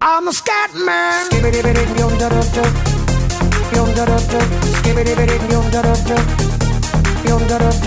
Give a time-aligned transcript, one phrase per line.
[0.00, 1.28] I'm a scat man.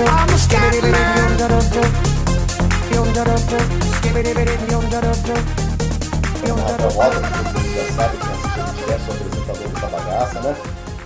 [0.06, 1.38] I'm a scat man.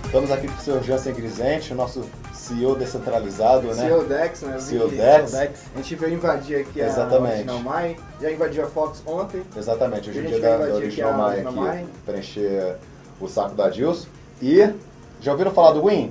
[0.04, 2.04] Estamos aqui com o seu Jansen Grisente, o nosso
[2.42, 3.74] CEO descentralizado, né?
[3.74, 4.58] CEO Dex, né?
[4.58, 5.34] CEO Dex.
[5.34, 5.46] A
[5.76, 7.32] gente veio invadir aqui Exatamente.
[7.32, 7.96] a Original Mai.
[8.20, 9.42] Já invadiu a Fox ontem.
[9.56, 11.86] Exatamente, hoje A em gente dia da, da invadir Original aqui a Mai aqui, Mai.
[12.04, 12.76] preencher
[13.20, 14.08] o saco da Dilson.
[14.42, 14.68] E,
[15.20, 16.10] já ouviram falar do Win?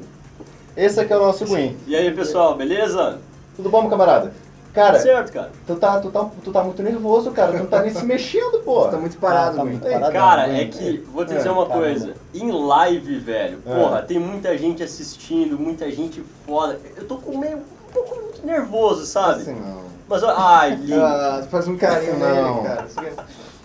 [0.77, 1.77] Esse aqui é o nosso Win.
[1.85, 3.19] E aí, pessoal, beleza?
[3.57, 4.31] Tudo bom, meu camarada?
[4.73, 5.51] Cara, Tudo certo, cara.
[5.67, 8.59] tu tá, tu, tá, tu tá muito nervoso, cara, tu não tá nem se mexendo,
[8.63, 8.87] pô.
[8.87, 9.69] Tá muito parado, tá Gui.
[9.71, 10.13] muito parado.
[10.13, 11.85] Cara, é que, vou te É, dizer uma caramba.
[11.85, 12.13] coisa.
[12.33, 13.75] Em live, velho, É.
[13.75, 16.79] porra, tem muita gente assistindo, muita gente foda.
[16.95, 19.41] Eu tô com meio, um pouco nervoso, sabe?
[19.41, 19.81] Assim não.
[20.07, 21.03] Mas, ai, lindo.
[21.03, 22.61] Ah, faz um carinho Não.
[22.63, 22.87] nele, cara.
[22.95, 23.07] Como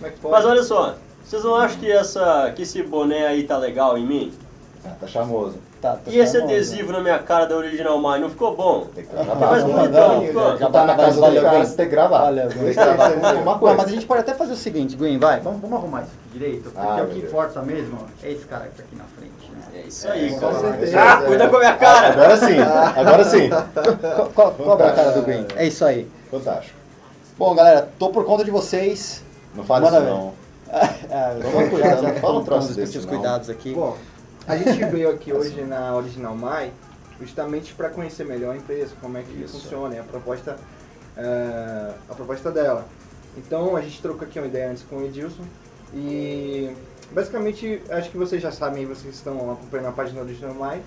[0.07, 0.33] é que pode?
[0.33, 4.05] Mas olha só, vocês não acham que, essa, que esse boné aí tá legal em
[4.05, 4.33] mim?
[4.85, 5.55] Ah, tá charmoso.
[5.81, 6.53] Tá, tá E esse charmoso.
[6.53, 8.87] adesivo na minha cara da Original Mine não ficou bom?
[8.95, 10.57] Tem que mais bonitão, não, ficou?
[10.57, 11.21] já tá na casa do
[11.65, 12.19] você tem que gravar.
[12.21, 12.67] Valeu, Tem Gui.
[12.69, 13.75] que gravar uma Não, coisa.
[13.77, 16.39] mas a gente pode até fazer o seguinte, Gwen, vai, vamos, vamos arrumar isso aqui
[16.39, 19.51] direito, porque Ah, o que importa mesmo é esse cara que tá aqui na frente,
[19.51, 19.79] né?
[19.83, 20.59] É isso aí, É, cara.
[20.59, 20.99] certeza.
[20.99, 22.07] Ah, cuida com a minha cara!
[22.13, 22.57] Agora sim,
[22.99, 23.49] agora sim.
[24.15, 25.45] Co- co- Cobra a cara do Green.
[25.55, 26.09] É isso aí.
[26.31, 26.75] Fantástico.
[27.37, 29.23] Bom, galera, tô por conta de vocês.
[29.53, 30.33] Não fale isso não.
[31.09, 33.13] É, Toma toma cuidado, não fala um troço os desse, seus não.
[33.13, 33.73] cuidados aqui.
[33.73, 33.95] Bom,
[34.47, 36.71] a gente veio aqui hoje na Original Mai
[37.19, 39.59] justamente para conhecer melhor a empresa, como é que Isso.
[39.59, 40.55] funciona, a proposta,
[41.17, 42.85] eh, a proposta dela.
[43.35, 45.43] Então a gente trocou aqui uma ideia antes com o Edilson
[45.93, 46.71] e
[47.11, 50.81] basicamente acho que vocês já sabem, vocês estão acompanhando a página do Original Mai,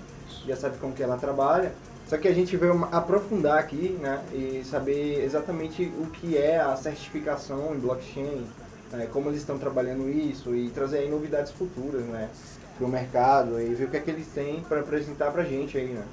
[0.45, 1.71] já sabem como que ela trabalha.
[2.07, 6.75] Só que a gente veio aprofundar aqui, né, e saber exatamente o que é a
[6.75, 8.45] certificação em blockchain,
[8.91, 12.29] né, como eles estão trabalhando isso e trazer aí novidades futuras, né,
[12.81, 15.89] pro mercado e ver o que é que eles têm para apresentar pra gente aí,
[15.89, 16.03] né.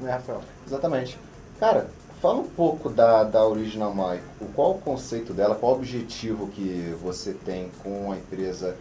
[0.00, 0.40] Né, Rafael?
[0.66, 1.18] Exatamente.
[1.60, 1.88] Cara,
[2.22, 4.20] fala um pouco da, da Original Mai.
[4.40, 8.74] O- Qual o conceito dela, qual o objetivo que você tem com a empresa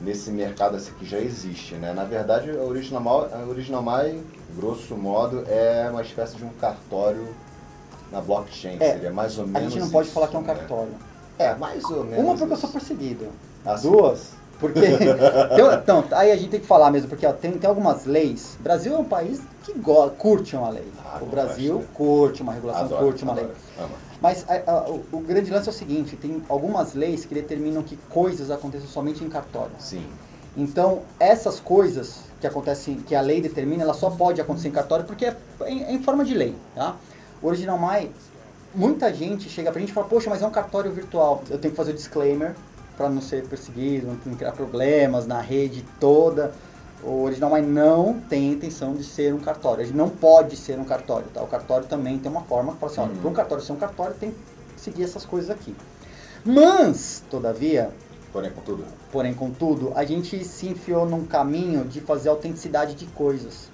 [0.00, 1.92] nesse mercado assim, que já existe, né?
[1.92, 4.22] Na verdade, a Original Mai, a Original Mai,
[4.56, 7.26] grosso modo, é uma espécie de um cartório
[8.12, 8.76] na blockchain.
[8.78, 10.54] É, Seria mais ou A menos gente não pode isso, falar que é um né?
[10.54, 10.94] cartório.
[11.38, 12.60] É, mais ou menos Uma porque eu isso.
[12.66, 13.28] sou perseguido.
[13.64, 13.90] Ah, sim.
[13.90, 14.80] Duas, porque.
[15.82, 18.56] então, aí a gente tem que falar mesmo, porque ó, tem, tem algumas leis.
[18.60, 20.86] O Brasil é um país que go- curte uma lei.
[21.04, 21.84] Ah, o Brasil né?
[21.94, 23.44] curte uma regulação, Adoro, curte uma lei.
[23.44, 23.58] adoro.
[23.78, 24.06] Ama.
[24.20, 27.82] Mas a- a- o, o grande lance é o seguinte: tem algumas leis que determinam
[27.82, 29.72] que coisas acontecem somente em cartório.
[29.78, 30.04] Sim.
[30.56, 35.04] Então, essas coisas que acontecem, que a lei determina, ela só pode acontecer em cartório
[35.04, 35.36] porque é
[35.66, 36.96] em, é em forma de lei, tá?
[37.42, 38.10] O Original Mai,
[38.74, 41.42] muita gente chega pra gente e fala, poxa, mas é um cartório virtual.
[41.50, 42.54] Eu tenho que fazer o disclaimer
[42.96, 46.52] para não ser perseguido, não criar problemas na rede toda.
[47.02, 49.84] O Original Mai não tem intenção de ser um cartório.
[49.84, 51.42] Ele não pode ser um cartório, tá?
[51.42, 53.16] O cartório também tem uma forma que fala assim, olha, Uhum.
[53.18, 55.74] para um cartório ser um cartório tem que seguir essas coisas aqui.
[56.44, 57.90] Mas, todavia,
[58.32, 63.68] Porém, contudo, Porém, contudo, a gente se enfiou num caminho de fazer autenticidade de coisas.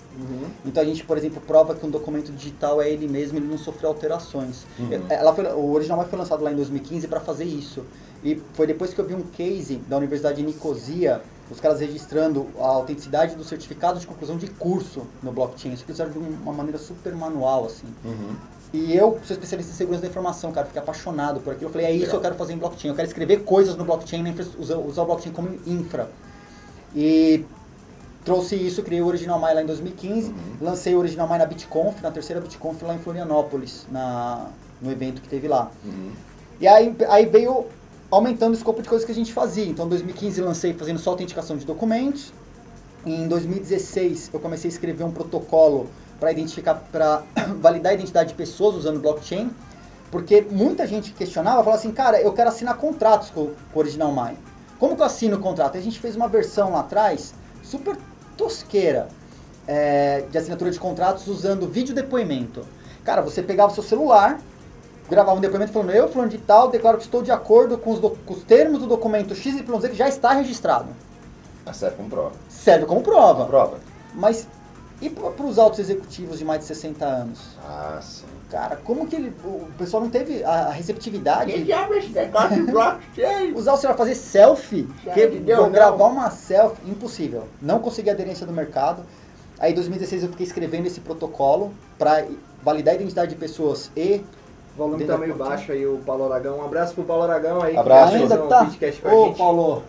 [0.64, 3.56] Então a gente, por exemplo, prova que um documento digital é ele mesmo, ele não
[3.58, 4.64] sofreu alterações.
[4.78, 5.00] Uhum.
[5.08, 7.82] Ela foi- o original foi lançado lá em 2015 para fazer isso.
[8.24, 12.46] E foi depois que eu vi um case da Universidade de Nicosia, os caras registrando
[12.58, 15.72] a autenticidade do certificado de conclusão de curso no blockchain.
[15.72, 17.88] Isso fizeram de uma maneira super manual, assim.
[18.04, 18.36] Uhum.
[18.72, 21.66] E eu sou especialista em segurança da informação, cara, fiquei apaixonado por aquilo.
[21.68, 22.90] Eu falei, é isso que eu quero fazer em blockchain.
[22.90, 24.24] Eu quero escrever coisas no blockchain,
[24.58, 26.08] usar, usar o blockchain como infra.
[26.94, 27.44] E
[28.24, 30.36] trouxe isso, criei o Original Mai lá em 2015, Uhum.
[30.60, 34.46] lancei o Original Mai na BitConf, na terceira BitConf lá em Florianópolis, na,
[34.80, 35.70] no evento que teve lá.
[35.84, 36.12] Uhum.
[36.60, 37.66] E aí, aí veio
[38.12, 39.64] aumentando o escopo de coisas que a gente fazia.
[39.64, 42.30] Então, em 2015 lancei fazendo só autenticação de documentos.
[43.06, 45.88] Em 2016 eu comecei a escrever um protocolo
[46.20, 47.24] para identificar, para
[47.58, 49.50] validar a identidade de pessoas usando blockchain,
[50.10, 54.38] porque muita gente questionava, falava assim, cara, eu quero assinar contratos com, o Original Mine.
[54.78, 55.78] Como que eu assino o contrato?
[55.78, 57.96] A gente fez uma versão lá atrás super
[58.36, 59.08] tosqueira
[59.66, 62.62] é, de assinatura de contratos usando vídeo depoimento.
[63.04, 64.38] Cara, você pegava o seu celular,
[65.12, 68.00] gravava um depoimento falando, eu, fulano de tal, declaro que estou de acordo com os,
[68.00, 70.88] do- com os termos do documento XYZ que já está registrado.
[71.64, 72.32] Mas serve como prova.
[72.48, 73.44] Serve como prova.
[73.44, 73.78] Prova.
[74.14, 74.48] Mas
[75.02, 77.40] e para os altos executivos de mais de 60 anos?
[77.64, 78.24] Ah, sim.
[78.50, 81.52] Cara, como que ele, o pessoal não teve a, receptividade?
[81.52, 83.52] Que diabo esse negócio de blockchain?
[83.54, 85.72] Usar o celular fazer selfie, que entendeu, vou não?
[85.72, 87.48] gravar uma selfie, impossível.
[87.60, 89.02] Não consegui aderência do mercado.
[89.58, 92.24] Aí em 2016 eu fiquei escrevendo esse protocolo para
[92.62, 94.22] validar a identidade de pessoas e
[94.74, 96.58] O volume Dentro tá meio baixo aí, o Paulo Aragão.
[96.58, 97.76] Um abraço pro Paulo Aragão aí.
[97.76, 98.12] Abraço.
[98.12, 98.62] vai Ainda tá?
[98.64, 99.38] Ô, gente.
[99.38, 99.82] Paulo,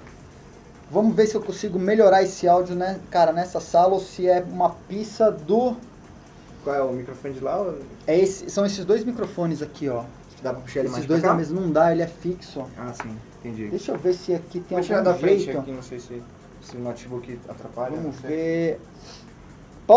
[0.92, 4.42] vamos ver se eu consigo melhorar esse áudio, né, cara, nessa sala ou se é
[4.42, 5.76] uma pista do...
[6.64, 7.58] Qual é o microfone de lá?
[7.58, 7.78] ou
[8.08, 10.04] É esse, são esses dois microfones aqui, ó.
[10.42, 12.60] Dá pra puxar ele mais Esses pra dois na mesa não dá, ele é fixo.
[12.60, 12.66] ó.
[12.78, 13.18] Ah, sim.
[13.40, 13.70] Entendi.
[13.70, 16.22] Deixa eu ver se aqui tem Vou tirar algum da frente aqui, não sei se,
[16.62, 17.96] se o notebook atrapalha.
[17.96, 18.78] Vamos não sei.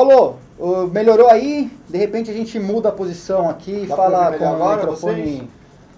[0.01, 0.37] Paulo,
[0.93, 1.71] melhorou aí?
[1.89, 5.23] De repente a gente muda a posição aqui e fala com o agora, microfone.
[5.23, 5.43] vocês?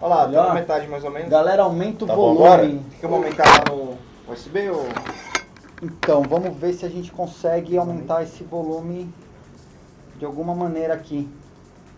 [0.00, 1.28] Olha lá, tá na metade mais ou menos.
[1.28, 2.78] Galera, aumenta o Tá volume.
[2.90, 3.98] Tem que aumentar lá no
[4.32, 4.84] USB ou...
[5.82, 9.12] Então, vamos ver se a gente consegue aumentar esse volume
[10.16, 11.28] de alguma maneira aqui.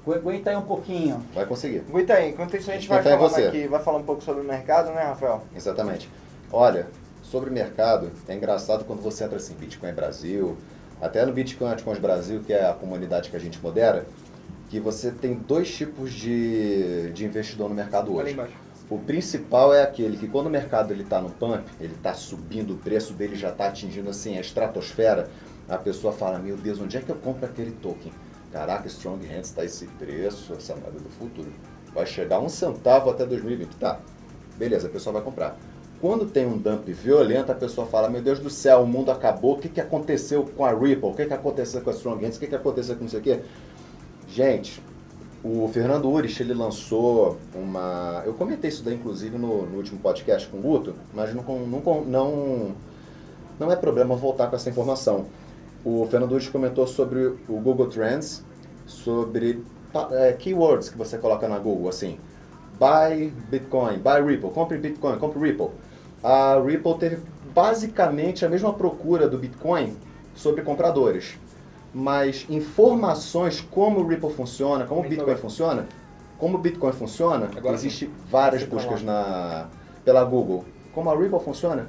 [0.02, 1.22] Agu- Aguenta aí um pouquinho.
[1.34, 1.84] Vai conseguir.
[1.86, 3.42] Aguenta aí, enquanto isso a gente vai fé em falando você.
[3.46, 5.42] aqui, vai falar um pouco sobre o mercado, né, Rafael?
[5.54, 6.10] Exatamente.
[6.50, 6.86] Olha,
[7.22, 10.56] sobre mercado, é engraçado quando você entra assim, Bitcoin Brasil,
[11.00, 14.06] até no Bitcoin Altcoins Brasil, que é a comunidade que a gente modera,
[14.68, 18.38] que você tem dois tipos de, de investidor no mercado hoje.
[18.88, 22.74] O principal é aquele que quando o mercado ele está no pump, ele está subindo,
[22.74, 25.30] o preço dele já está atingindo assim a estratosfera,
[25.68, 28.12] a pessoa fala, meu Deus, onde é que eu compro aquele token?
[28.52, 31.52] Caraca, Strong Hands está esse preço, essa moeda do futuro.
[31.94, 33.76] Vai chegar um centavo até 2020.
[33.76, 34.00] Tá,
[34.56, 35.56] beleza, a pessoa vai comprar.
[36.00, 39.56] Quando tem um dump violento, a pessoa fala, meu Deus do céu, o mundo acabou,
[39.56, 41.10] o que, que aconteceu com a Ripple?
[41.10, 42.36] O que, que aconteceu com a Strong Hands?
[42.36, 43.40] O que, que aconteceu com não sei o quê?
[44.26, 44.82] Gente,
[45.44, 48.22] o Fernando Urich, ele lançou uma...
[48.24, 52.04] Eu comentei isso daí, inclusive, no, no último podcast com o Guto, mas não, não,
[52.04, 52.74] não,
[53.58, 55.26] não é problema voltar com essa informação.
[55.84, 58.42] O Fernando Urich comentou sobre o Google Trends,
[58.86, 59.62] sobre
[60.12, 62.18] é, keywords que você coloca na Google, assim,
[62.78, 65.68] buy Bitcoin, buy Ripple, compre Bitcoin, compre Ripple.
[66.22, 67.18] A Ripple teve
[67.54, 69.96] basicamente a mesma procura do Bitcoin
[70.34, 71.38] sobre compradores.
[71.92, 75.86] Mas informações como o Ripple funciona, como o Muito Bitcoin funciona,
[76.38, 79.68] como o Bitcoin funciona, Agora existe várias tá buscas na,
[80.04, 80.64] pela Google.
[80.94, 81.88] Como a Ripple funciona,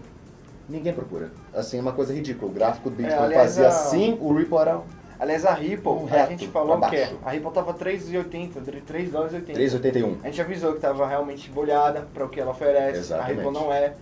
[0.68, 1.32] ninguém procura.
[1.54, 2.50] Assim, é uma coisa ridícula.
[2.50, 4.82] O gráfico do Bitcoin aliás, fazia a- assim, o Ripple era
[5.20, 7.14] Aliás, a Ripple, Um a gente falou que é.
[7.24, 9.60] A Ripple tava 3,80, 3 dólares e 80.
[9.60, 10.16] 3,81.
[10.24, 12.98] A gente avisou que estava realmente bolhada para o que ela oferece.
[13.02, 13.40] Exatamente.
[13.40, 13.94] A Ripple não é,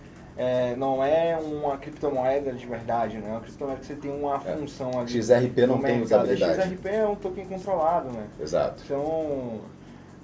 [0.42, 3.28] é, não é uma criptomoeda de verdade, né?
[3.28, 4.56] É uma criptomoeda que você tem uma É.
[4.56, 5.10] função ali.
[5.22, 6.62] XRP não tem usabilidade.
[6.62, 8.26] XRP é um token controlado, né?
[8.40, 8.82] Exato.
[8.84, 9.60] Então,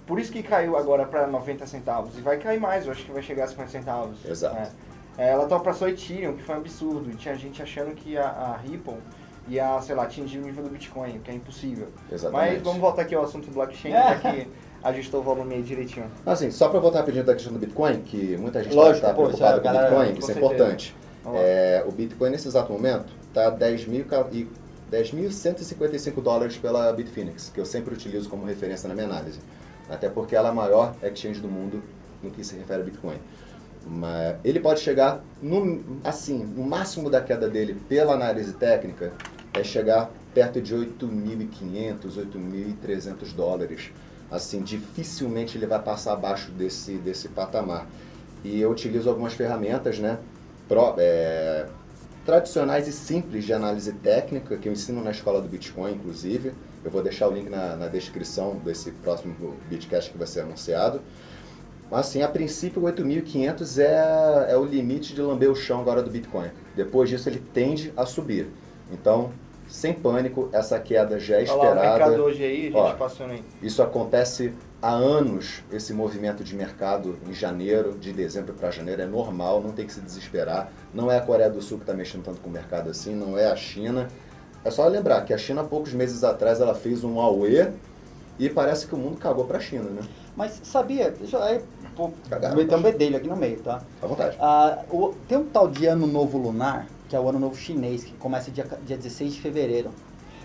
[0.06, 2.16] por isso que caiu agora para 90 centavos.
[2.16, 4.24] E vai cair mais, eu acho que vai chegar a 50 centavos.
[4.24, 4.54] Exato.
[4.54, 4.70] né?
[5.18, 7.10] É, ela ultrapassou a Ethereum, que foi um absurdo.
[7.10, 8.96] E tinha gente achando que a, a Ripple
[9.48, 11.88] ia, sei lá, atingir o nível do Bitcoin, o que é impossível.
[12.10, 12.52] Exatamente.
[12.54, 14.14] Mas vamos voltar aqui ao assunto do blockchain, É.
[14.16, 14.48] que
[14.88, 16.06] ajustou o volume aí direitinho.
[16.24, 19.58] Assim, só para voltar rapidinho da questão do Bitcoin, que muita gente está pô, preocupada
[19.58, 20.54] é, com o Bitcoin, com isso é certeza.
[20.54, 20.96] importante.
[21.24, 21.46] Vamos lá.
[21.46, 24.48] É, o Bitcoin nesse exato momento está 10 mil ca- e
[24.90, 29.40] 10.155 dólares pela Bitfinex, que eu sempre utilizo como referência na minha análise.
[29.88, 31.82] Até porque ela é a maior exchange do mundo
[32.22, 33.16] no que se refere a Bitcoin.
[33.84, 39.12] Mas ele pode chegar, no, assim, no máximo da queda dele pela análise técnica
[39.54, 42.18] é chegar perto de 8.500,
[42.84, 43.90] 8.300 dólares.
[44.31, 47.87] Assim, dificilmente ele vai passar abaixo desse, desse patamar.
[48.44, 50.19] E eu utilizo algumas ferramentas, né,
[50.69, 51.67] pró- é,
[52.25, 56.52] tradicionais e simples de análise técnica, que eu ensino na escola do Bitcoin, inclusive.
[56.84, 59.34] Eu vou deixar o link na, na descrição desse próximo
[59.69, 61.00] Bitcast que vai ser anunciado.
[61.90, 66.50] Assim, a princípio, 8.500 é, é o limite de lamber o chão agora do Bitcoin.
[66.75, 68.49] Depois disso, ele tende a subir.
[68.90, 69.30] Então,
[69.68, 72.23] sem pânico, essa queda já é Olha lá o mercado esperada.
[72.23, 72.96] hoje aí, a gente Ó.
[73.62, 79.06] Isso acontece há anos, esse movimento de mercado em janeiro, de dezembro para janeiro, é
[79.06, 80.73] normal, não tem que se desesperar.
[80.92, 83.37] Não é a Coreia do Sul que está mexendo tanto com o mercado assim, não
[83.37, 84.08] é a China.
[84.64, 87.73] É só lembrar que a China, há poucos meses atrás, ela fez um AUE
[88.38, 90.02] e parece que o mundo cagou para a China, né?
[90.37, 91.61] Mas sabia, deixa eu aí,
[91.94, 93.82] pô, Cagaram, meter um bedelho aqui no meio, tá?
[94.02, 94.37] À vontade.
[94.40, 98.04] Ah, o- tem um tal de Ano Novo Lunar, que é o Ano Novo Chinês,
[98.04, 99.90] que começa dia, dia 16 de fevereiro.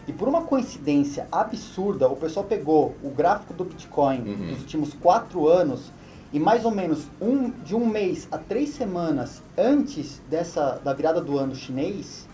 [0.08, 4.48] E por uma coincidência absurda, o pessoal pegou o gráfico do Bitcoin Uhum.
[4.48, 5.92] dos últimos quatro anos
[6.34, 11.22] e mais ou menos um, de um mês a três semanas antes dessa da virada
[11.22, 12.28] do ano chinês,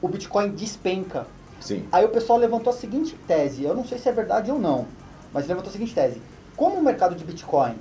[0.00, 1.26] o Bitcoin despenca.
[1.60, 1.84] Sim.
[1.92, 4.86] Aí o pessoal levantou a seguinte tese, eu não sei se é verdade ou não,
[5.32, 6.20] mas levantou a seguinte tese.
[6.58, 7.76] Como o mercado de Bitcoin,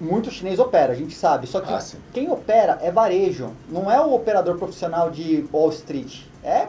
[0.00, 4.00] muito chinês opera, a gente sabe, só que Ah, quem opera é varejo, não é
[4.00, 6.68] o operador profissional de Wall Street, é,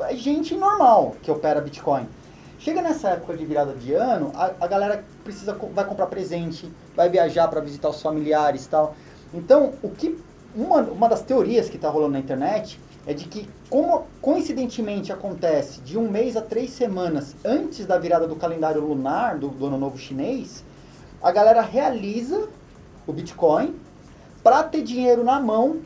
[0.00, 2.08] é gente normal que opera Bitcoin.
[2.58, 7.10] Chega nessa época de virada de ano, a, a galera precisa vai comprar presente, vai
[7.10, 8.94] viajar para visitar os familiares e tal.
[9.34, 10.18] Então, o que
[10.56, 15.82] uma, uma das teorias que está rolando na internet é de que, como coincidentemente acontece
[15.82, 19.76] de um mês a três semanas antes da virada do calendário lunar do, do ano
[19.76, 20.64] novo chinês,
[21.22, 22.48] a galera realiza
[23.06, 23.74] o Bitcoin
[24.42, 25.78] para ter dinheiro na mão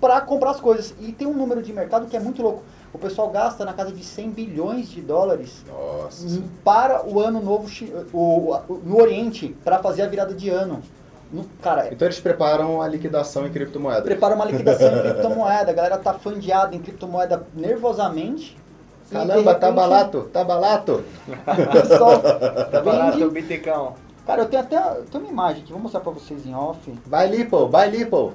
[0.00, 0.94] para comprar as coisas.
[1.00, 2.62] E tem um número de mercado que é muito louco.
[2.92, 6.42] O pessoal gasta na casa de 100 bilhões de dólares Nossa.
[6.62, 7.66] para o ano novo
[8.12, 10.82] o, o- no Oriente para fazer a virada de ano.
[11.32, 14.02] No- cara, Então eles preparam a liquidação em criptomoedas.
[14.04, 18.58] prepara uma liquidação em criptomoeda, a galera tá fandeada em criptomoeda nervosamente.
[19.10, 21.04] Caramba, tá repente, tá barato.
[21.28, 23.24] o pessoal Tá barato, vende.
[23.24, 23.94] o bitecão.
[24.26, 26.92] Cara, eu tenho até eu tenho uma imagem aqui, vou mostrar pra vocês em off.
[27.06, 28.32] Vai Lipo, vai Lipo.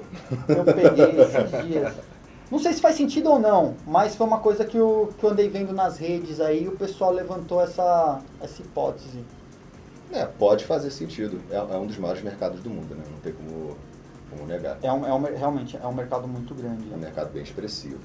[0.48, 1.94] Eu peguei esses dias.
[2.50, 5.30] Não sei se faz sentido ou não, mas foi uma coisa que eu, que eu
[5.30, 9.22] andei vendo nas redes aí, o pessoal levantou essa, essa hipótese.
[10.10, 11.38] É, pode fazer sentido.
[11.50, 13.04] É, é um dos maiores mercados do mundo, né?
[13.10, 13.76] Não tem como,
[14.30, 14.78] como negar.
[14.82, 16.90] É, um, é um, realmente é um mercado muito grande.
[16.90, 17.98] É um mercado bem expressivo.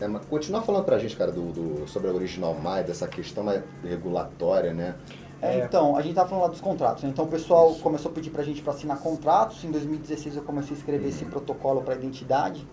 [0.00, 3.44] É, mas continua falando pra gente, cara, do, do- sobre a Original Mai, dessa questão
[3.44, 4.94] mais regulatória, né?
[5.42, 5.64] É, É.
[5.64, 7.10] então, a gente tava falando lá dos contratos, né?
[7.10, 7.80] Então o pessoal Isso.
[7.82, 9.64] começou a pedir pra gente para assinar contratos.
[9.64, 12.64] Em 2016 eu comecei a escrever esse protocolo para identidade.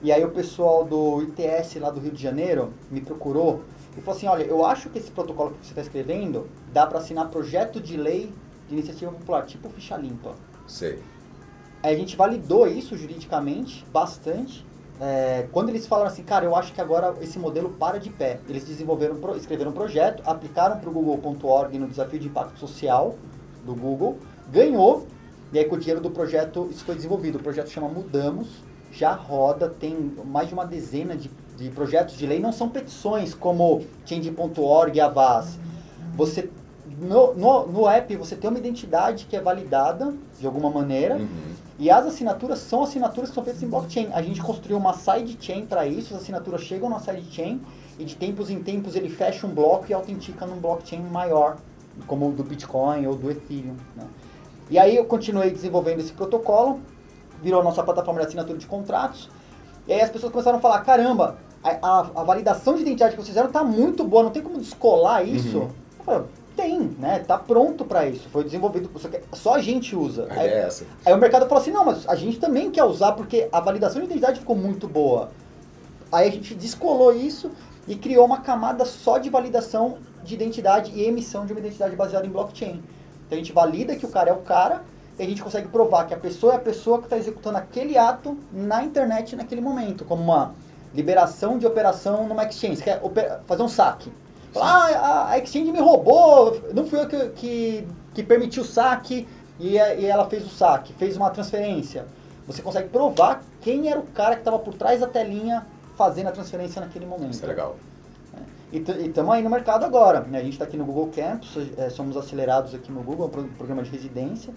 [0.00, 3.62] E aí o pessoal do ITS lá do Rio de Janeiro me procurou
[3.96, 6.98] e falou assim, olha, eu acho que esse protocolo que você está escrevendo dá para
[6.98, 8.32] assinar projeto de lei
[8.68, 10.34] de iniciativa popular, tipo ficha limpa.
[10.66, 11.02] Sei.
[11.82, 14.64] Aí a gente validou isso juridicamente bastante.
[15.00, 18.40] É, quando eles falaram assim, cara, eu acho que agora esse modelo para de pé.
[18.48, 23.16] Eles desenvolveram, escreveram um projeto, aplicaram para o Google.org no desafio de impacto social
[23.64, 24.18] do Google,
[24.50, 25.06] ganhou,
[25.52, 27.38] e aí com o dinheiro do projeto isso foi desenvolvido.
[27.38, 28.48] O projeto chama Mudamos,
[28.92, 33.34] já roda, tem mais de uma dezena de, de projetos de lei, não são petições
[33.34, 35.58] como Change.org Avaz.
[36.16, 36.48] Você
[37.00, 41.16] no, no, no app você tem uma identidade que é validada de alguma maneira.
[41.16, 41.53] Uhum.
[41.78, 44.08] E as assinaturas são assinaturas que são feitas em blockchain.
[44.12, 47.60] A gente construiu uma sidechain para isso, as assinaturas chegam na sidechain
[47.98, 51.56] e de tempos em tempos ele fecha um bloco e autentica num blockchain maior,
[52.06, 53.74] como o do Bitcoin ou do Ethereum.
[53.96, 54.04] né?
[54.70, 56.80] E aí eu continuei desenvolvendo esse protocolo,
[57.42, 59.28] virou a nossa plataforma de assinatura de contratos,
[59.86, 63.16] e aí as pessoas começaram a falar, caramba, a, a- a validação de identidade que
[63.16, 65.58] vocês fizeram tá muito boa, não tem como descolar isso?
[65.58, 65.68] Uhum.
[65.98, 66.24] Eu falei,
[66.64, 67.18] tem, né?
[67.26, 70.26] Tá pronto para isso, foi desenvolvido, só, que só a gente usa.
[70.30, 70.86] Aí- é essa.
[71.04, 74.00] Aí o mercado falou assim, não, mas a gente também quer usar porque a validação
[74.00, 75.30] de identidade ficou muito boa.
[76.10, 77.50] Aí a gente descolou isso
[77.86, 82.26] e criou uma camada só de validação de identidade e emissão de uma identidade baseada
[82.26, 82.82] em blockchain.
[83.26, 84.82] Então a gente valida que o cara é o cara
[85.18, 87.98] e a gente consegue provar que a pessoa é a pessoa que está executando aquele
[87.98, 90.54] ato na internet naquele momento, como uma
[90.94, 92.82] liberação de operação numa exchange.
[92.82, 94.10] Quer oper- fazer um saque.
[94.56, 99.26] Ah, a- exchange me roubou, não fui eu que, que, que permiti o saque
[99.58, 102.06] e, a- e ela fez o saque, fez uma transferência.
[102.46, 106.32] Você consegue provar quem era o cara que estava por trás da telinha fazendo a
[106.32, 107.32] transferência naquele momento.
[107.32, 107.76] Isso é legal.
[108.72, 110.20] E estamos aí no mercado agora.
[110.32, 113.82] A gente está aqui no Google Campus, eh, somos acelerados aqui no Google, pro- programa
[113.82, 114.52] de residência.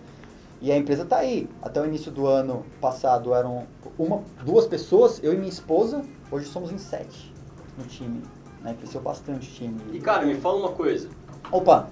[0.60, 1.48] E a empresa está aí.
[1.62, 6.02] Até o início do ano passado eram uma, duas pessoas, eu e minha esposa.
[6.32, 7.32] Hoje somos em sete
[7.78, 8.24] no time.
[8.64, 8.76] Né?
[8.80, 9.80] Cresceu bastante o time.
[9.94, 11.10] E cara, me fala uma coisa.
[11.52, 11.88] Opa,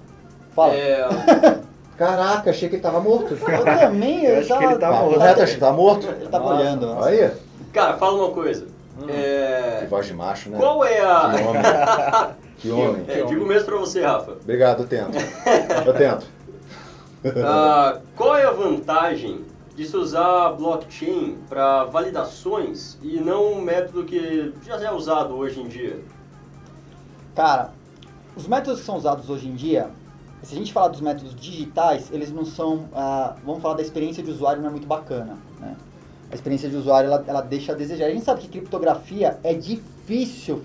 [0.54, 0.74] fala.
[0.74, 1.06] É,
[1.96, 3.32] Caraca, achei que ele tava morto.
[3.34, 5.18] Eu também, Eu eu, acho que ele tá morto.
[5.18, 6.06] reto, que tá morto.
[6.06, 6.60] Ele tava Nossa.
[6.60, 6.86] olhando.
[6.86, 7.08] nossa.
[7.08, 7.30] Aí,
[7.72, 8.66] cara, fala uma coisa.
[8.98, 10.58] que É, voz de macho, né?
[10.58, 11.24] qual é Que a.
[11.48, 12.36] homem.
[12.58, 13.04] Que homem.
[13.06, 14.32] É, digo mesmo pra você, Rafa.
[14.32, 15.16] Obrigado, eu tento.
[15.86, 16.26] Eu tento.
[17.44, 19.40] Ah, qual é a vantagem
[19.74, 25.60] de se usar blockchain para validações e não um método que já é usado hoje
[25.60, 25.98] em dia?
[27.36, 27.70] Cara,
[28.34, 29.90] os métodos que são usados hoje em dia,
[30.42, 32.88] se a gente falar dos métodos digitais, eles não são.
[32.94, 35.36] ah, vamos falar da experiência de usuário, não é muito bacana.
[35.60, 35.76] Né?
[36.32, 38.06] A experiência de usuário ela, ela deixa a desejar.
[38.06, 40.62] A gente sabe que criptografia é difícil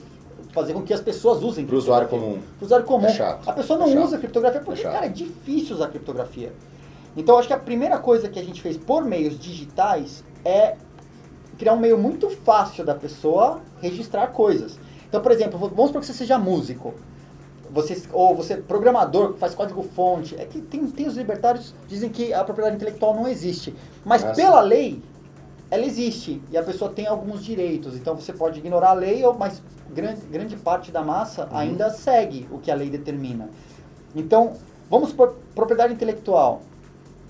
[0.54, 1.66] fazer com que as pessoas usem.
[1.66, 2.42] Pro usuário criptografia.
[2.42, 2.56] comum.
[2.58, 3.06] Pro usuário comum.
[3.06, 3.50] É chato.
[3.50, 6.54] A pessoa não É usa criptografia porque, É cara, é difícil usar criptografia.
[7.18, 10.78] Então, eu acho que a primeira coisa que a gente fez por meios digitais é
[11.58, 14.80] criar um meio muito fácil da pessoa registrar coisas.
[15.12, 16.94] Então, por exemplo, vamos supor que você seja músico.
[17.70, 20.38] Você, ou você é programador que faz código fonte.
[20.40, 23.76] É que tem, tem os libertários que dizem que a propriedade intelectual não existe.
[24.06, 25.02] Mas Ah, pela lei,
[25.70, 26.42] ela existe.
[26.50, 27.98] E a pessoa tem alguns direitos.
[27.98, 29.62] Então você pode ignorar a lei, ou- mas
[29.94, 33.50] grande, grande parte da massa ainda segue o que a lei determina.
[34.16, 34.54] Então,
[34.90, 36.62] vamos supor, propriedade intelectual.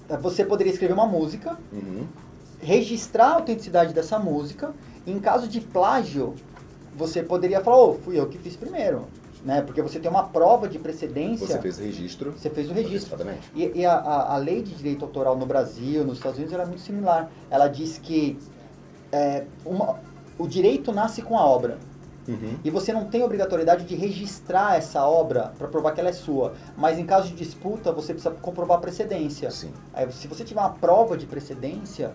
[0.08, 2.06] Eh, Você poderia escrever uma música, Uhum.
[2.62, 4.72] registrar a autenticidade dessa música.
[5.04, 6.36] E em caso de plágio,
[6.96, 9.08] você poderia falar, ô, fui eu que fiz primeiro.
[9.44, 9.62] Né?
[9.62, 11.48] Porque você tem uma prova de precedência.
[11.48, 12.32] Você fez o registro.
[12.34, 13.16] Você fez o registro.
[13.16, 13.52] Antecipadamente.
[13.56, 16.68] E, e a, a, lei de direito autoral no Brasil, nos Estados Unidos, ela é
[16.68, 17.32] muito similar.
[17.50, 18.38] Ela diz que
[19.12, 20.00] é, uma-
[20.38, 21.80] o direito nasce com a obra.
[22.28, 22.54] Uhum.
[22.64, 26.54] E você não tem obrigatoriedade de registrar essa obra para provar que ela é sua.
[26.78, 29.50] Mas em caso de disputa, você precisa comprovar a precedência.
[29.50, 29.72] Sim.
[29.92, 32.12] Aí, se você tiver uma prova de precedência,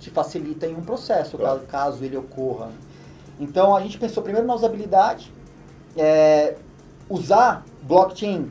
[0.00, 1.60] te facilita em um processo, Claro.
[1.60, 2.70] caso, caso ele ocorra.
[3.38, 5.32] Então a gente pensou primeiro na usabilidade,
[5.96, 6.56] é,
[7.08, 8.50] usar blockchain.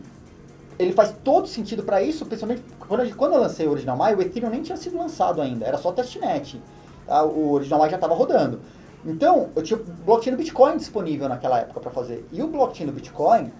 [0.77, 4.21] Ele faz todo sentido para isso, principalmente quando, quando eu lancei o Original Mai, o
[4.21, 6.61] Ethereum nem tinha sido lançado ainda, era só testnet.
[7.05, 7.23] tá?
[7.23, 8.59] O Original Mai já estava rodando.
[9.05, 12.25] Então, eu tinha blockchain do Bitcoin disponível naquela época para fazer.
[12.31, 13.51] E o blockchain do Bitcoin,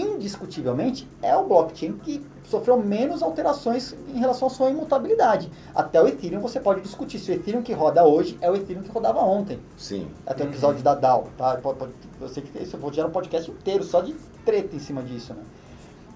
[0.00, 5.50] indiscutivelmente, é o blockchain que sofreu menos alterações em relação à sua imutabilidade.
[5.74, 8.82] Até o Ethereum você pode discutir se o Ethereum que roda hoje é o Ethereum
[8.82, 9.58] que rodava ontem.
[9.76, 10.08] Sim.
[10.26, 11.60] Até o episódio da DAO, tá?
[12.20, 14.14] Eu sei que isso eu vou gerar um podcast inteiro só de
[14.44, 15.42] treta em cima disso, né?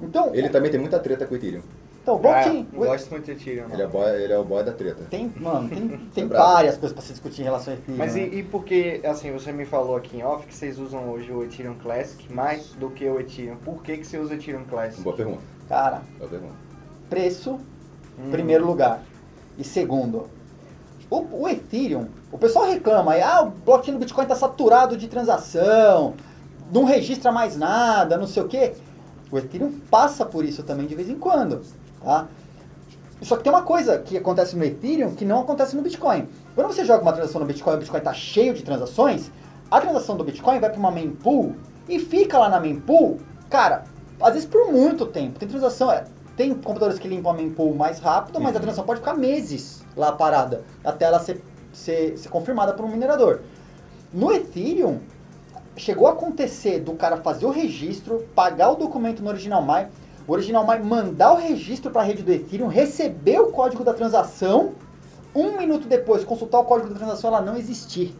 [0.00, 1.62] Então, Ele também tem muita treta com o Ethereum.
[2.02, 2.66] Então o blockchain...
[2.72, 3.66] É, não gosto muito de Ethereum.
[3.72, 5.04] Ele é, boy, ele é o boy da treta.
[5.08, 7.96] Tem, mano, tem, tem É várias coisas para se discutir em relação a Ethereum.
[7.98, 8.22] Mas né?
[8.22, 11.30] e, e por que, assim, você me falou aqui em off que vocês usam hoje
[11.32, 13.56] o Ethereum Classic mais do que o Ethereum.
[13.64, 15.00] Por que, que você usa o Ethereum Classic?
[15.02, 15.42] Boa pergunta.
[15.68, 16.54] Cara, Boa pergunta.
[17.08, 17.58] preço,
[18.18, 18.30] Hum.
[18.30, 19.02] primeiro lugar.
[19.56, 20.28] E segundo,
[21.08, 25.08] o, o Ethereum, o pessoal reclama, aí, ah, o blockchain do Bitcoin está saturado de
[25.08, 26.14] transação,
[26.72, 28.74] não registra mais nada, não sei o quê.
[29.30, 31.62] O Ethereum passa por isso também de vez em quando,
[32.02, 32.26] tá?
[33.22, 36.28] Só que tem uma coisa que acontece no Ethereum que não acontece no Bitcoin.
[36.54, 39.30] Quando você joga uma transação no Bitcoin e o Bitcoin está cheio de transações,
[39.70, 41.54] a transação do Bitcoin vai para uma mempool
[41.88, 43.84] e fica lá na mempool, cara,
[44.20, 45.38] às vezes por muito tempo.
[45.38, 46.04] Tem transação, é,
[46.36, 48.62] tem computadores que limpam a mempool mais rápido, mas a Uhum.
[48.62, 51.40] transação pode ficar meses lá parada, até ela ser,
[51.72, 53.40] ser, ser confirmada por um minerador.
[54.12, 54.98] No Ethereum,
[55.76, 59.66] chegou a acontecer do cara fazer o registro, pagar o documento no Original o
[60.26, 64.74] Original mandar o registro para a rede do Ethereum, receber o código da transação,
[65.34, 68.14] um minuto depois consultar o código da transação ela não existir.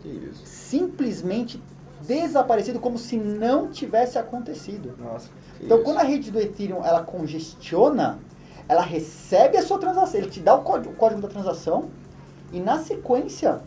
[0.00, 0.44] Que isso.
[0.44, 1.62] Simplesmente
[2.06, 4.94] desaparecido como se não tivesse acontecido.
[4.98, 5.28] Nossa.
[5.60, 5.84] Então, isso.
[5.84, 8.18] quando a rede do Ethereum ela congestiona,
[8.68, 11.90] ela recebe a sua transação, ele te dá o código, o código da transação
[12.52, 13.60] e na sequência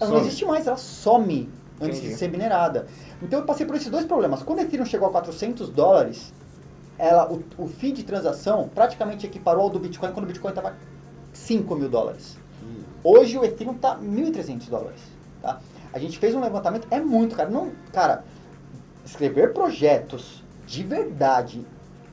[0.00, 0.20] ela não Some.
[0.26, 1.50] existe mais, ela some
[1.80, 2.14] antes Entendi.
[2.14, 2.86] de ser minerada.
[3.22, 4.42] Então eu passei por esses dois problemas.
[4.42, 6.32] Quando o Ethereum chegou a 400 dólares,
[7.00, 10.76] ela, o, o fee de transação praticamente equiparou ao do Bitcoin quando o Bitcoin estava
[11.32, 12.36] 5 mil dólares.
[12.60, 15.00] Que- Hoje o Ethereum tá 1.300 dólares,
[15.40, 15.60] tá?
[15.92, 17.48] A gente fez um levantamento, é muito, cara.
[17.48, 18.22] Não, cara,
[19.04, 21.64] escrever projetos de verdade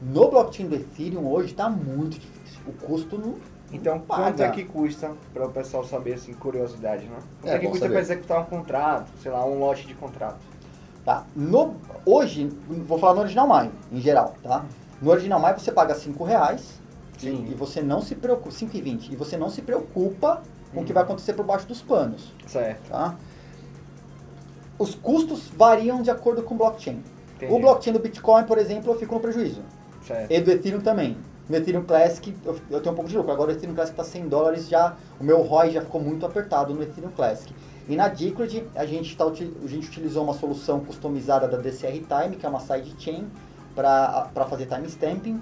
[0.01, 2.61] no blockchain do Ethereum hoje tá muito difícil.
[2.65, 3.35] O custo não
[3.71, 4.45] Então, não quanto paga.
[4.45, 7.17] é que custa para o pessoal saber, assim, curiosidade, né?
[7.41, 10.37] Quanto É, é, que custa para executar um contrato, sei lá, um lote de contrato?
[11.07, 11.25] Tá.
[11.33, 14.65] No, hoje, vou falar no Original Mai, em geral, tá?
[15.01, 16.81] No Original Mai você paga 5 reais
[17.17, 17.47] Sim.
[17.49, 20.41] e você não se preocupa, 5,20, e você não se preocupa
[20.73, 22.89] com o que vai acontecer por baixo dos panos, Certo.
[22.89, 23.15] tá?
[24.77, 27.01] Os custos variam de acordo com o blockchain.
[27.37, 27.53] Entendi.
[27.53, 29.61] O blockchain do Bitcoin, por exemplo, eu fico no prejuízo.
[30.01, 30.29] Certo.
[30.29, 31.15] E do Ethereum também.
[31.47, 33.31] No Ethereum Classic eu, eu tenho um pouco de lucro.
[33.31, 34.97] Agora o Ethereum Classic está 100 dólares já.
[35.21, 37.55] O meu ROI já ficou muito apertado no Ethereum Classic.
[37.89, 39.33] E na Decred a gente, tá, a
[39.67, 43.27] gente utilizou uma solução customizada da DCR Time, que é uma sidechain,
[43.73, 45.41] para fazer timestamping.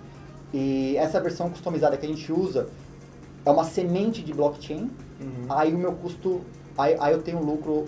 [0.53, 2.67] E essa versão customizada que a gente usa
[3.45, 4.91] é uma semente de blockchain.
[5.19, 5.45] Uhum.
[5.49, 6.41] Aí o meu custo.
[6.77, 7.85] Aí, aí eu tenho lucro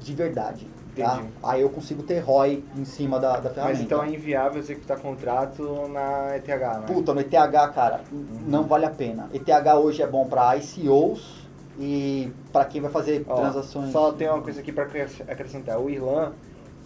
[0.00, 0.66] de verdade.
[0.96, 1.22] Tá?
[1.42, 3.78] Aí eu consigo ter ROI em cima da, da ferramenta.
[3.78, 6.84] Mas então é inviável executar contrato na ETH, né?
[6.86, 7.30] Puta, no ETH,
[7.74, 8.02] cara,
[8.46, 9.30] não vale a pena.
[9.32, 9.48] ETH
[9.82, 11.41] hoje é bom para ICOs
[11.78, 13.90] e para quem vai fazer Ó, transações.
[13.92, 14.84] Só tem uma coisa aqui para
[15.28, 15.78] acrescentar.
[15.80, 16.32] O Irlan,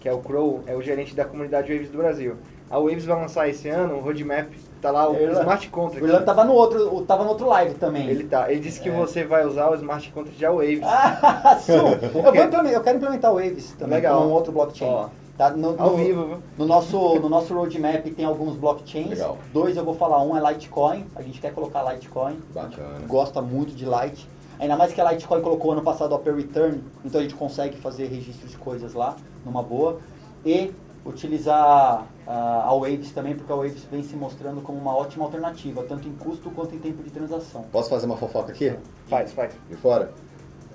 [0.01, 2.37] que é o Crow, é o gerente da comunidade Waves do Brasil.
[2.70, 4.49] A Waves vai lançar esse ano um roadmap,
[4.83, 5.40] tá lá o Irlan.
[5.40, 6.05] Smart O Contract.
[6.05, 8.09] Irlan tava no outro, tava no outro live também.
[8.09, 8.51] Ele tá.
[8.51, 8.92] Ele disse que É.
[8.92, 10.83] você vai usar o Smart Contract da Waves.
[10.83, 11.72] Ah, sim.
[11.72, 12.35] eu,
[12.72, 14.20] eu quero implementar o Waves também, Legal.
[14.22, 14.88] com um outro blockchain.
[14.88, 15.51] Ó, Tá?
[15.51, 16.38] No, ao no- vivo, viu?
[16.57, 19.11] No nosso, no nosso roadmap tem alguns blockchains.
[19.11, 19.37] Legal.
[19.53, 21.05] Dois eu vou falar, um é Litecoin.
[21.14, 22.38] A gente quer colocar Litecoin.
[22.55, 23.01] Bacana.
[23.07, 24.27] gosta muito de Lite.
[24.59, 27.77] Ainda mais que a Litecoin colocou ano passado a Pay Return, então a gente consegue
[27.77, 30.01] fazer registro de coisas lá, numa boa.
[30.45, 30.73] E
[31.05, 35.85] utilizar ah, a Waves também, porque a Waves vem se mostrando como uma ótima alternativa,
[35.85, 37.64] tanto em custo quanto em tempo de transação.
[37.71, 38.75] Posso fazer uma fofoca aqui?
[39.09, 39.53] Faz, faz.
[39.69, 40.11] De fora?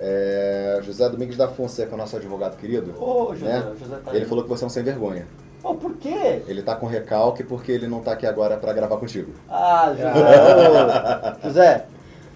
[0.00, 2.94] É, José Domingos da Fonseca, nosso advogado querido.
[3.00, 3.72] Ô, José, né?
[3.78, 4.24] José tá Ele aí.
[4.24, 5.26] falou que você é um sem vergonha.
[5.62, 6.42] Ô, por quê?
[6.48, 9.32] Ele tá com recalque porque ele não tá aqui agora pra gravar contigo.
[9.48, 10.12] Ah, José.
[11.44, 11.86] ô, José.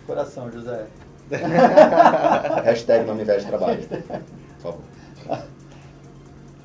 [0.06, 0.86] Coração, José.
[2.64, 3.82] Hashtag não me inveja de trabalho.
[3.86, 4.80] Por favor.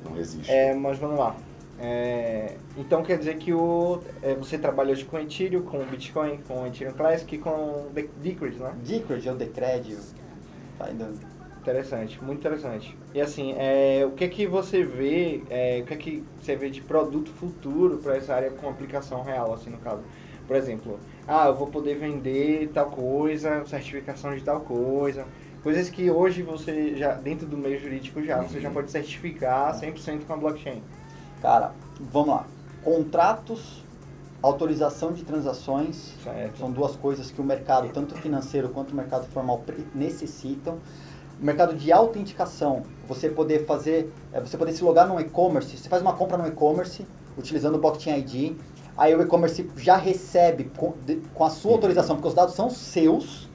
[0.04, 0.50] Não resiste.
[0.50, 1.36] É, mas vamos lá.
[1.78, 6.66] É, então quer dizer que o, é, você trabalha hoje com Ethereum, com Bitcoin, com
[6.66, 8.72] Ethereum Classic e com De- Decred, né?
[8.84, 9.96] Decred, é o Decred.
[10.78, 11.18] Dando.
[11.60, 12.96] Interessante, muito interessante.
[13.14, 16.56] E assim, é, o que é que você vê, é, o que é que você
[16.56, 20.02] vê de produto futuro para essa área com aplicação real, assim, no caso?
[20.46, 25.24] Por exemplo, ah, eu vou poder vender tal coisa, certificação de tal coisa,
[25.62, 30.24] coisas que hoje você já, dentro do meio jurídico já, você já pode certificar 100%
[30.26, 30.82] com a blockchain.
[31.40, 32.46] Cara, vamos lá.
[32.82, 33.84] Contratos,
[34.42, 36.58] autorização de transações, Certo.
[36.58, 39.62] são duas coisas que o mercado, tanto financeiro quanto o mercado formal,
[39.94, 40.78] necessitam.
[41.40, 45.88] O mercado de autenticação, você poder fazer, é, você poder se logar no e-commerce, você
[45.88, 47.06] faz uma compra no e-commerce
[47.36, 48.56] utilizando o blockchain ID,
[48.96, 52.68] aí o e-commerce já recebe com, de- com a sua autorização, porque os dados são
[52.70, 53.48] seus,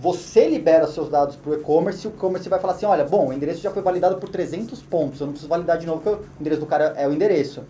[0.00, 3.28] você libera seus dados para o e-commerce e o e-commerce vai falar assim, olha, bom,
[3.28, 6.18] o endereço já foi validado por 300 pontos, eu não preciso validar de novo porque
[6.18, 7.62] o endereço do cara é o endereço.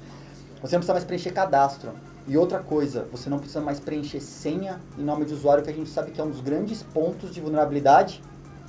[0.60, 1.90] Você não precisa mais preencher cadastro.
[2.28, 5.72] E outra coisa, você não precisa mais preencher senha e nome de usuário, que a
[5.72, 8.20] gente sabe que é um dos grandes pontos de vulnerabilidade.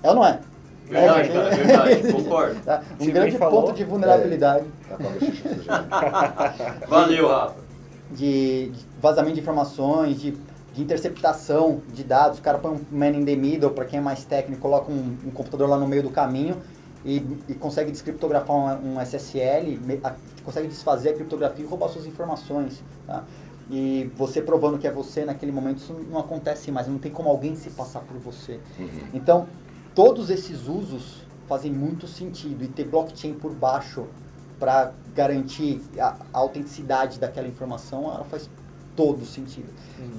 [0.03, 0.39] É ou não é?
[0.85, 2.59] Verdade, É, cara, verdade, concordo.
[2.63, 2.83] Tá?
[2.99, 3.63] Um Se grande falou.
[3.63, 5.87] ponto de vulnerabilidade Tá bochecha sujando.
[6.87, 7.66] Valeu, Rafa.
[8.11, 10.31] De, de vazamento de informações, de,
[10.73, 12.39] de interceptação de dados.
[12.39, 15.17] O cara põe um man in the middle, para quem é mais técnico, coloca um,
[15.25, 16.57] um computador lá no meio do caminho
[17.05, 17.17] e,
[17.47, 22.83] e consegue descriptografar um, um SSL, a- consegue desfazer a criptografia e roubar suas informações.
[23.05, 23.23] Tá?
[23.69, 27.29] E você provando que é você naquele momento, isso não acontece mais, não tem como
[27.29, 28.59] alguém se passar por você.
[28.79, 28.87] Uhum.
[29.13, 29.47] Então,
[29.93, 34.05] todos esses usos fazem muito sentido e ter blockchain por baixo
[34.59, 38.49] para garantir a, a autenticidade daquela informação, ela faz
[38.95, 39.67] todo sentido.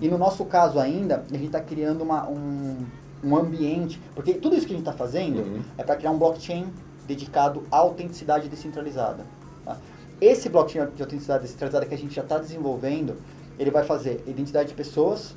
[0.01, 2.77] E no nosso caso ainda, a gente está criando uma, um,
[3.25, 5.63] um ambiente, porque tudo isso que a gente está fazendo Uhum.
[5.77, 6.67] é para criar um blockchain
[7.07, 9.25] dedicado à autenticidade descentralizada.
[9.65, 9.77] tá?
[10.21, 13.17] Esse blockchain de autenticidade descentralizada que a gente já está desenvolvendo,
[13.59, 15.35] ele vai fazer identidade de pessoas,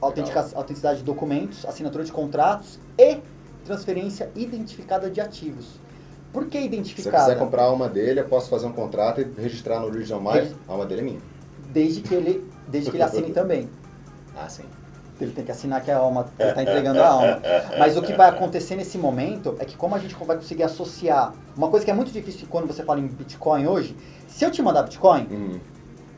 [0.00, 3.18] autenticidade de documentos, assinatura de contratos e
[3.64, 5.80] transferência identificada de ativos.
[6.32, 7.24] Por que Se eu identificada?
[7.24, 10.44] quiser comprar a alma dele, eu posso fazer um contrato e registrar no Original Mais.
[10.44, 11.20] Regi- A alma dele é minha.
[11.72, 13.68] Desde que ele, desde que ele assine também.
[14.36, 14.64] Ah, sim.
[15.20, 17.40] Ele tem que assinar que a alma ele está entregando a alma.
[17.78, 21.34] Mas o que vai acontecer nesse momento é que como a gente vai conseguir associar
[21.56, 23.94] uma coisa que é muito difícil quando você fala em Bitcoin hoje,
[24.26, 25.60] se eu te mandar Bitcoin, Uhum.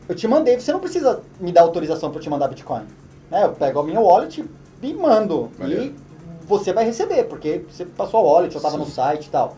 [0.09, 2.85] eu te mandei, você não precisa me dar autorização para eu te mandar Bitcoin.
[3.29, 3.43] Né?
[3.43, 4.43] Eu pego a minha wallet
[4.81, 5.51] e mando.
[5.59, 5.83] Maneiro.
[5.83, 5.95] E
[6.47, 9.55] você vai receber, porque você passou a wallet, eu estava no site e tal.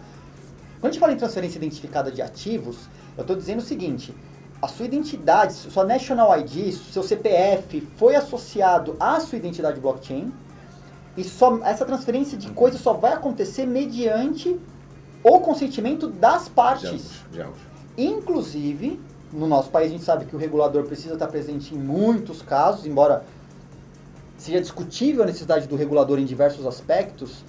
[0.87, 2.77] Quando a gente fala em transferência identificada de ativos,
[3.17, 4.15] eu estou dizendo o seguinte:
[4.61, 10.31] a sua identidade, sua National ID, seu CPF foi associado à sua identidade blockchain
[11.17, 14.57] e só, essa transferência de coisas só vai acontecer mediante
[15.23, 17.21] o consentimento das partes.
[17.33, 17.59] De ambos.
[17.97, 18.97] Inclusive,
[19.33, 22.85] no nosso país a gente sabe que o regulador precisa estar presente em muitos casos,
[22.85, 23.25] embora
[24.37, 27.43] seja discutível a necessidade do regulador em diversos aspectos.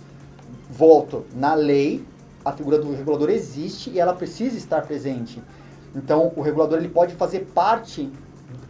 [0.69, 2.05] Volto, na lei,
[2.45, 5.43] a figura do regulador existe e ela precisa estar presente.
[5.95, 8.11] Então, o regulador ele pode fazer parte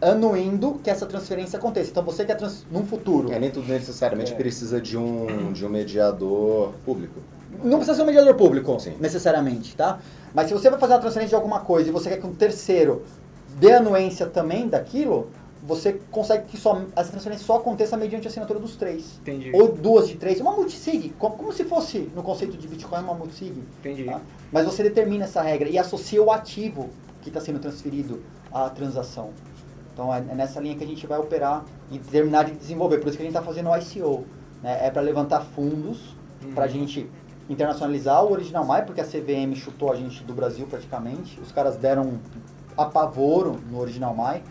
[0.01, 1.91] anuindo que essa transferência aconteça.
[1.91, 2.65] Então, você quer trans...
[2.71, 4.35] num futuro, É, nem tudo necessariamente É.
[4.35, 7.19] precisa de um, de um mediador público.
[7.63, 8.95] Não precisa ser um mediador público, Sim.
[8.99, 9.99] necessariamente, tá?
[10.33, 12.33] Mas se você vai fazer uma transferência de alguma coisa e você quer que um
[12.33, 13.03] terceiro
[13.59, 15.29] dê anuência também daquilo,
[15.61, 19.19] você consegue que só, essa transferência só aconteça mediante a assinatura dos três.
[19.21, 19.51] Entendi.
[19.53, 23.13] Ou duas de três, uma multisig, como, como se fosse no conceito de Bitcoin uma
[23.13, 23.63] multisig.
[23.79, 24.05] Entendi.
[24.05, 24.21] Tá?
[24.51, 26.89] Mas você determina essa regra e associa o ativo
[27.21, 29.31] que está sendo transferido à transação.
[29.93, 32.99] Então é é nessa linha que a gente vai operar e terminar de desenvolver.
[32.99, 34.25] Por isso que a gente está fazendo o ICO.
[34.63, 34.87] Né?
[34.87, 36.53] É para levantar fundos Uhum.
[36.53, 37.09] para a gente
[37.49, 41.39] internacionalizar o Original Mai, porque a CVM chutou a gente do Brasil praticamente.
[41.41, 42.19] Os caras deram um
[42.77, 44.43] apavoro no Original Mai.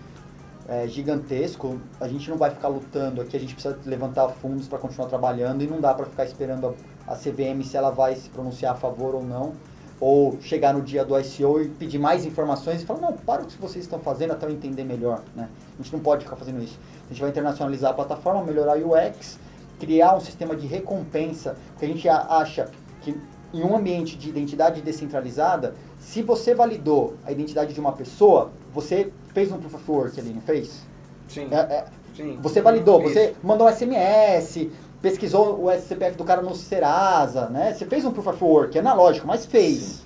[0.68, 1.80] É gigantesco.
[1.98, 5.64] A gente não vai ficar lutando aqui, a gente precisa levantar fundos para continuar trabalhando
[5.64, 6.76] e não dá para ficar esperando
[7.06, 9.54] a, a CVM se ela vai se pronunciar a favor ou não.
[9.98, 13.46] Ou chegar no dia do ICO e pedir mais informações e falar, não, para o
[13.46, 15.22] que vocês estão fazendo até eu entender melhor.
[15.34, 15.48] Né?
[15.74, 16.78] A gente não pode ficar fazendo isso.
[17.06, 19.40] A gente vai internacionalizar a plataforma, melhorar o UX,
[19.80, 22.68] criar um sistema de recompensa, porque a gente acha
[23.00, 23.18] que
[23.52, 29.10] em um ambiente de identidade descentralizada, se você validou a identidade de uma pessoa, você
[29.34, 30.86] fez um proof of work ali, não fez?
[31.28, 31.48] Sim.
[31.50, 31.84] É- é,
[32.16, 32.38] Sim.
[32.40, 33.12] você validou, Isso.
[33.12, 34.70] você mandou um SMS,
[35.02, 37.74] pesquisou o SCPF do cara no Serasa, né?
[37.74, 39.78] Você fez um proof of work, é analógico, mas fez.
[39.82, 40.00] Sim.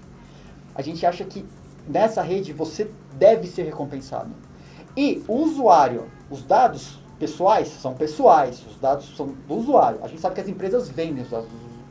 [0.74, 1.44] A gente acha que
[1.86, 4.30] nessa rede você deve ser recompensado.
[4.96, 10.00] E o usuário, os dados pessoais são pessoais, os dados são do usuário.
[10.02, 11.48] A gente sabe que as empresas vendem os dados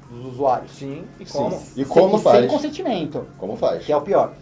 [0.10, 0.72] dos, usuários.
[0.72, 1.06] Sim.
[1.20, 1.38] E Sim.
[1.38, 1.62] como?
[1.78, 2.40] E como sem, faz?
[2.40, 3.86] Sem consentimento Como faz?
[3.86, 4.34] que é o pior.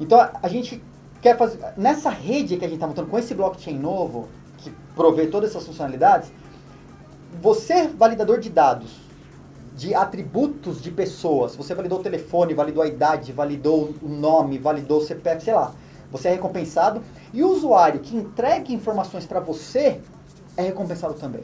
[0.00, 0.82] Então a gente
[1.26, 5.26] quer fazer nessa rede que a gente está montando com esse blockchain novo que provê
[5.26, 6.30] todas essas funcionalidades,
[7.42, 9.04] você validador de dados
[9.74, 11.54] de atributos de pessoas.
[11.56, 15.74] Você validou o telefone, validou a idade, validou o nome, validou o CPF, sei lá.
[16.10, 17.02] Você é recompensado.
[17.34, 20.00] E o usuário que entrega informações para você
[20.56, 21.42] é recompensado também.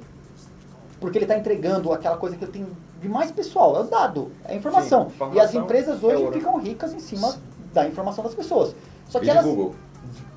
[0.99, 2.67] Porque ele está entregando aquela coisa que ele tem
[3.03, 5.11] de mais pessoal, é o dado, é a informação.
[5.11, 6.33] Sim, informação e as empresas é hoje ouro.
[6.33, 7.35] ficam ricas em cima
[7.75, 8.75] da informação das pessoas.
[9.13, 9.45] Só que elas.
[9.45, 9.75] Google.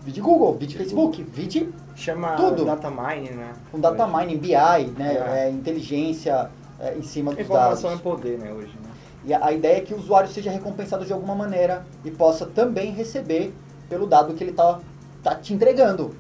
[0.04, 2.66] Vídeo Google, vídeo Facebook, vídeo Chama Tudo.
[2.66, 3.54] data mining, né?
[3.72, 4.52] com data mining, BI,
[4.96, 5.48] né, É.
[5.48, 8.00] é, inteligência é, em cima dos Informação dados.
[8.00, 8.92] é poder, né, hoje, né?
[9.24, 12.46] E a, a ideia é que o usuário seja recompensado de alguma maneira e possa
[12.46, 13.52] também receber
[13.90, 14.80] pelo dado que ele está
[15.24, 16.16] tá te entregando.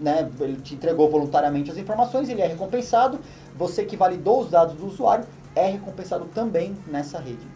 [0.00, 0.30] Né?
[0.40, 3.18] Ele te entregou voluntariamente as informações, ele é recompensado.
[3.58, 7.46] Você que validou os dados do usuário é recompensado também nessa rede.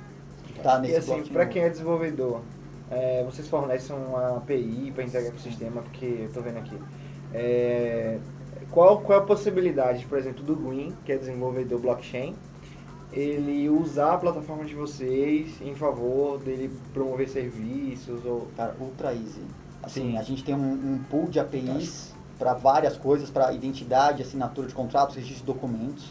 [0.63, 0.79] Tá?
[0.79, 2.43] Nesse E assim, para quem é desenvolvedor,
[2.95, 6.79] é, vocês fornecem uma API para entregar para o sistema, porque eu tô vendo aqui.
[7.33, 8.19] É,
[8.71, 12.35] qual, qual é a possibilidade, por exemplo, do Green, que é desenvolvedor blockchain,
[13.13, 19.43] ele usar a plataforma de vocês em favor dele promover serviços ou Cara, ultra easy.
[19.83, 20.19] Assim, Sim.
[20.19, 24.75] a gente tem um, um pool de APIs para várias coisas, para identidade, assinatura de
[24.75, 26.11] contratos, registro de documentos.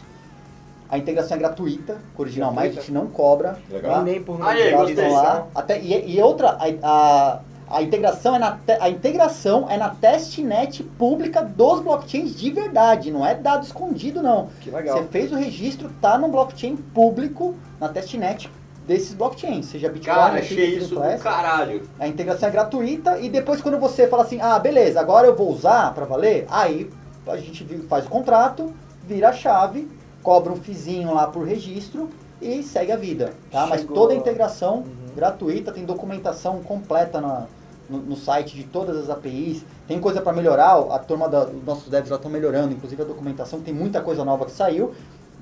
[0.88, 3.58] A integração é gratuita, com o Original Mais, a gente não cobra.
[3.70, 3.94] Legal.
[3.94, 4.00] tá?
[4.00, 4.94] e nem por Aí, gostei.
[4.94, 5.46] estão lá.
[5.54, 7.40] Até, e, e outra, a, a,
[7.78, 13.10] a integração é na te- a integração é na testnet pública dos blockchains de verdade,
[13.10, 14.48] não é dado escondido não.
[14.60, 14.98] Que legal.
[14.98, 18.50] Você fez o registro, tá no blockchain público, na testnet
[18.86, 21.82] desses blockchains, seja Bitcoin, Cara, achei isso do caralho.
[21.98, 25.50] A integração é gratuita e depois quando você fala assim, ah, beleza, agora eu vou
[25.50, 26.90] usar para valer, aí
[27.26, 29.88] a gente faz o contrato, vira a chave,
[30.24, 32.08] cobra um fizinho lá por registro
[32.40, 33.66] e segue a vida, tá?
[33.66, 35.14] Mas toda a integração Uhum.
[35.14, 37.46] gratuita, tem documentação completa na-
[37.88, 41.62] no, no site de todas as APIs, tem coisa para melhorar, a turma da, os
[41.64, 44.92] nossos devs lá estão melhorando, inclusive a documentação, tem muita coisa nova que saiu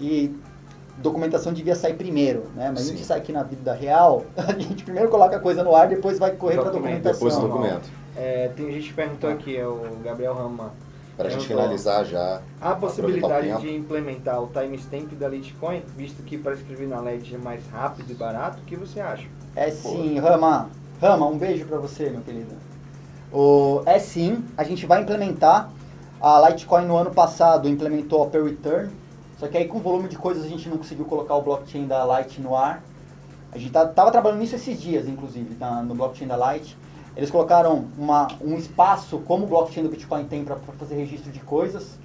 [0.01, 0.35] e
[0.99, 2.71] documentação devia sair primeiro, né?
[2.71, 3.05] Mas a gente Sim.
[3.05, 6.33] sai aqui na vida real, a gente primeiro coloca a coisa no ar, depois vai
[6.33, 7.29] correr para documentação.
[7.29, 7.89] Depois documento.
[8.17, 10.73] É, tem gente que perguntou aqui, é o Gabriel Rama.
[11.23, 12.41] Para a gente finalizar já.
[12.61, 17.35] Há a possibilidade de implementar o timestamp da Litecoin, visto que para escrever na LED
[17.35, 18.59] é mais rápido e barato?
[18.59, 19.27] O que você acha?
[19.55, 20.69] É sim, Rama.
[21.01, 22.55] Rama, um beijo pra você, meu querido.
[23.33, 25.71] O, é sim, a gente vai implementar.
[26.21, 28.91] A Litecoin no ano passado implementou a Per Return,
[29.39, 31.87] só que aí com o volume de coisas a gente não conseguiu colocar o blockchain
[31.87, 32.83] da Lite no ar.
[33.51, 36.77] A gente tá, tava trabalhando nisso esses dias, inclusive, na- no blockchain da Lite.
[37.17, 41.41] Eles colocaram uma, um espaço, como o blockchain do Bitcoin tem, para fazer registro de
[41.41, 41.99] coisas.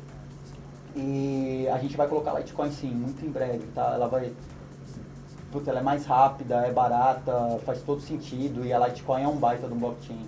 [0.96, 3.92] E a gente vai colocar a Litecoin sim, muito em breve, tá?
[3.94, 4.34] Ela vai.
[5.52, 9.38] Puta, ela é mais rápida, é barata, faz todo sentido e a Litecoin é um
[9.38, 10.26] baita do blockchain.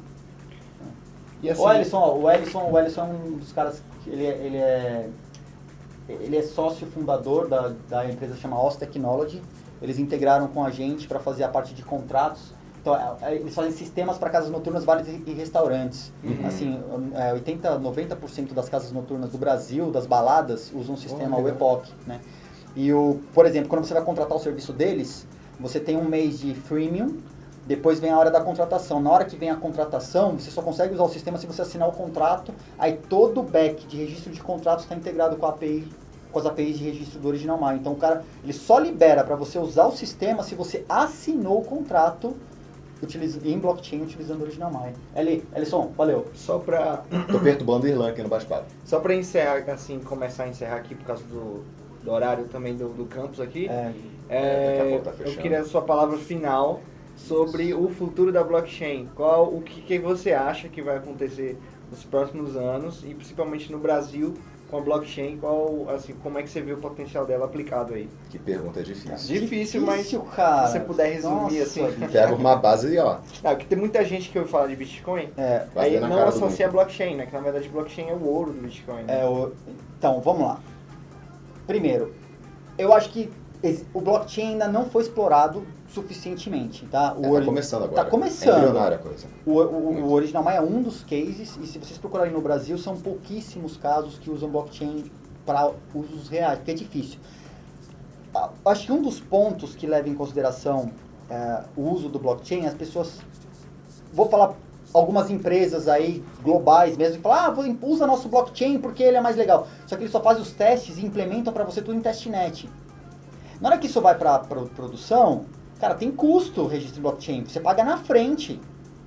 [1.41, 4.37] E assim, O Ellison, o Ellison, o Ellison é um dos caras que ele, é-
[4.37, 5.09] ele é
[6.07, 9.41] ele é sócio fundador da, da empresa que chama OS Technology.
[9.81, 12.53] Eles integraram com a gente para fazer a parte de contratos.
[12.81, 16.11] Então, é- é- eles fazem sistemas para casas noturnas, bares e, restaurantes.
[16.23, 16.47] Uhum.
[16.47, 16.79] Assim,
[17.13, 21.41] é, 80, 90% das casas noturnas do Brasil, das baladas, usam o sistema Oh.
[21.41, 22.19] WEPOC, né?
[22.75, 25.27] E o, por exemplo, quando você vai contratar o serviço deles,
[25.59, 27.17] você tem um mês de freemium,
[27.67, 29.01] depois vem a hora da contratação.
[29.01, 31.89] Na hora que vem a contratação, você só consegue usar o sistema se você assinar
[31.89, 32.53] o contrato.
[32.77, 35.87] Aí todo o back de registro de contratos está integrado com a API,
[36.31, 37.77] com as APIs de registro do Original My.
[37.77, 41.63] Então o cara, ele só libera para você usar o sistema se você assinou o
[41.65, 42.35] contrato
[43.01, 44.93] utiliza, em blockchain utilizando o Original My.
[45.15, 46.27] Eli, Elison, valeu.
[46.33, 48.65] só para Tô perturbando o Irlan aqui no bate-papo.
[48.85, 51.63] só pra encerrar, assim, começar a encerrar aqui por causa do,
[52.03, 53.91] do horário também do, do campus aqui, É,
[54.29, 56.81] é, daqui a pouco tá eu queria a sua palavra final
[57.15, 59.09] sobre o futuro da blockchain.
[59.15, 61.57] Qual o que, que você acha que vai acontecer
[61.91, 64.35] nos próximos anos e principalmente no Brasil
[64.69, 65.37] com a blockchain?
[65.37, 68.09] Qual assim, como é que você vê o potencial dela aplicado aí?
[68.29, 69.39] Que pergunta difícil.
[69.39, 70.67] Difícil, mas difícil, cara.
[70.67, 71.85] se você puder resumir, assim.
[71.91, 72.11] bicho.
[72.11, 73.17] Pega uma base aí, ó.
[73.43, 76.69] Ah, porque tem muita gente que ouve falar de Bitcoin, É, aí não associa a
[76.69, 77.25] blockchain, né?
[77.25, 79.03] Que na verdade blockchain é o ouro do Bitcoin.
[79.03, 79.21] né?
[79.21, 79.51] É, o-
[79.97, 80.59] então, vamos lá.
[81.67, 82.13] Primeiro,
[82.77, 83.31] eu acho que
[83.93, 87.13] o blockchain ainda não foi explorado suficientemente, tá?
[87.13, 88.03] O É, tá ori- começando agora.
[88.03, 88.77] Tá começando.
[88.77, 89.27] É a coisa.
[89.45, 92.95] O, o, o Original é um dos cases, e se vocês procurarem no Brasil, são
[92.97, 95.05] pouquíssimos casos que usam blockchain
[95.45, 97.19] para usos reais, porque é difícil.
[98.65, 100.91] Acho que um dos pontos que leva em consideração
[101.29, 103.19] é, o uso do blockchain, as pessoas.
[104.13, 104.53] Vou falar
[104.93, 109.21] algumas empresas aí globais mesmo que falam, ah, vou- usa nosso blockchain porque ele é
[109.21, 109.67] mais legal.
[109.87, 112.69] Só que eles só fazem os testes e implementam para você tudo em testnet.
[113.61, 115.45] Na hora que isso vai para produção,
[115.79, 117.43] cara, tem custo o registro blockchain.
[117.45, 118.59] Você paga na frente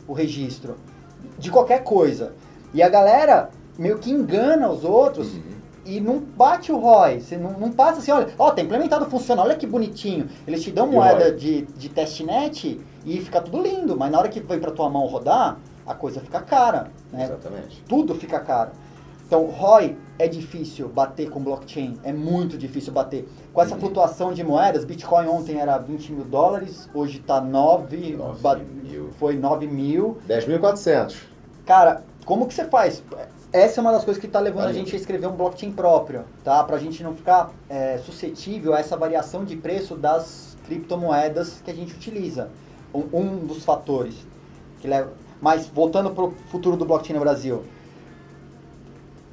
[0.08, 0.76] o registro
[1.38, 2.32] de qualquer coisa.
[2.74, 5.40] E a galera meio que engana os outros Uhum.
[5.84, 7.20] e não bate o ROI.
[7.20, 10.28] Você não, não passa assim, olha, ó, tá implementado, funciona, olha que bonitinho.
[10.46, 11.32] Eles te dão E moeda ROI?
[11.36, 15.06] de, de testnet e fica tudo lindo, mas na hora que vem pra tua mão
[15.06, 17.24] rodar, a coisa fica cara, né?
[17.24, 17.82] Exatamente.
[17.88, 18.70] Tudo fica caro.
[19.32, 23.26] Então, ROI é difícil bater com blockchain, é muito difícil bater.
[23.50, 23.80] Com essa Uhum.
[23.80, 29.08] flutuação de moedas, Bitcoin ontem era 20 mil dólares, hoje tá 9, 9 ba- mil.
[29.18, 30.18] foi 9 mil.
[30.28, 31.16] 10.400.
[31.64, 33.02] Cara, como que você faz?
[33.50, 34.80] Essa é uma das coisas que está levando a Valeu.
[34.80, 36.62] gente a escrever um blockchain próprio, tá?
[36.64, 41.74] Pra gente não ficar é, suscetível a essa variação de preço das criptomoedas que a
[41.74, 42.50] gente utiliza.
[42.94, 44.14] Um, um dos fatores
[44.78, 45.10] que leva.
[45.40, 47.62] Mas voltando para o futuro do blockchain no Brasil.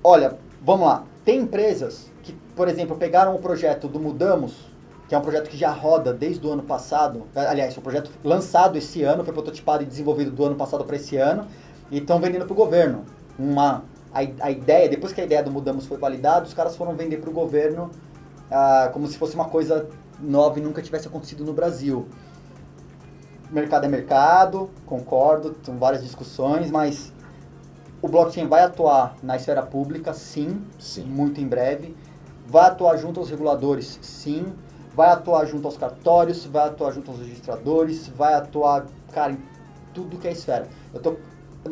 [0.03, 1.03] Olha, vamos lá.
[1.25, 4.69] Tem empresas que, por exemplo, pegaram o projeto do Mudamos,
[5.07, 7.23] que é um projeto que já roda desde o ano passado.
[7.35, 10.95] Aliás, é um projeto lançado esse ano, foi prototipado e desenvolvido do ano passado para
[10.95, 11.47] esse ano,
[11.91, 13.03] e estão vendendo para o governo.
[13.37, 13.83] Uma,
[14.13, 17.17] a, a ideia, depois que a ideia do Mudamos foi validada, os caras foram vender
[17.17, 17.91] para o governo
[18.49, 22.07] ah, como se fosse uma coisa nova e nunca tivesse acontecido no Brasil.
[23.51, 27.11] Mercado é mercado, concordo, são várias discussões, mas
[28.01, 31.03] o blockchain vai atuar na esfera pública, sim, Sim.
[31.03, 31.95] muito em breve.
[32.47, 34.45] Vai atuar junto aos reguladores, sim.
[34.95, 39.37] Vai atuar junto aos cartórios, vai atuar junto aos registradores, vai atuar, cara, em
[39.93, 40.67] tudo que é esfera.
[40.93, 41.15] Eu tô,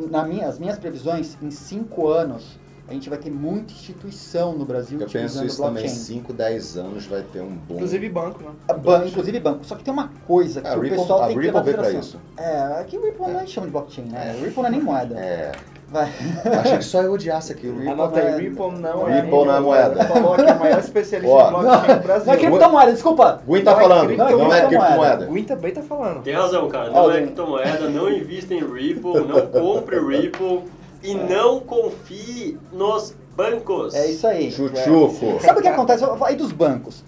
[0.09, 4.63] na minha, as minhas previsões, em cinco anos, a gente vai ter muita instituição no
[4.65, 6.03] Brasil Eu penso utilizando isso também, blockchain.
[6.05, 7.75] 5, 10 anos vai ter um boom.
[7.75, 8.51] Inclusive banco, né?
[8.81, 9.65] Ban- inclusive banco.
[9.65, 11.69] Só que tem uma coisa que Ah, o Ripple- pessoal a tem que Ripple levar
[11.71, 12.21] em consideração.
[12.37, 14.35] É, aqui o Ripple não chama de blockchain, né?
[14.35, 14.39] É.
[14.39, 15.19] O Ripple não é nem moeda.
[15.19, 15.51] É,
[15.89, 16.11] Vai.
[16.59, 17.75] achei que só eu odiasse aquilo.
[17.77, 19.15] Ripple Anota aí, não é- Ripple não é.
[19.21, 20.03] Ripple não é moeda.
[20.05, 21.47] Falou que é o maior especialista Ó.
[21.47, 22.25] em blockchain do Brasil.
[22.25, 23.41] Não é criptomoeda, desculpa.
[23.47, 25.29] Gwen tá Não é falando, cripto- não, é não é criptomoeda.
[25.29, 26.23] O Win também tá falando.
[26.23, 26.89] Tem razão, cara.
[26.91, 30.63] Não é criptomoeda, não invista em Ripple, não compre Ripple
[31.03, 33.93] e não confie nos bancos.
[33.95, 34.51] É isso aí.
[34.51, 35.39] Chuchuco.
[35.41, 36.03] Sabe o que acontece?
[36.03, 37.01] Eu- Aí dos bancos.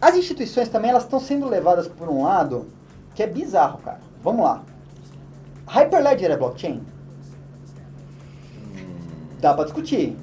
[0.00, 2.66] As instituições também elas estão sendo levadas por um lado
[3.16, 3.98] que é bizarro, cara.
[4.22, 4.62] Vamos lá.
[5.66, 6.82] Hyperledger é blockchain?
[9.44, 10.16] Dá pra discutir.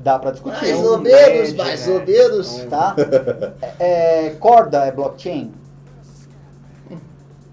[0.00, 0.60] Dá pra discutir.
[0.74, 2.56] Mais ou menos, mais ou menos.
[2.68, 2.94] Tá?
[3.80, 5.50] É, é, corda é blockchain?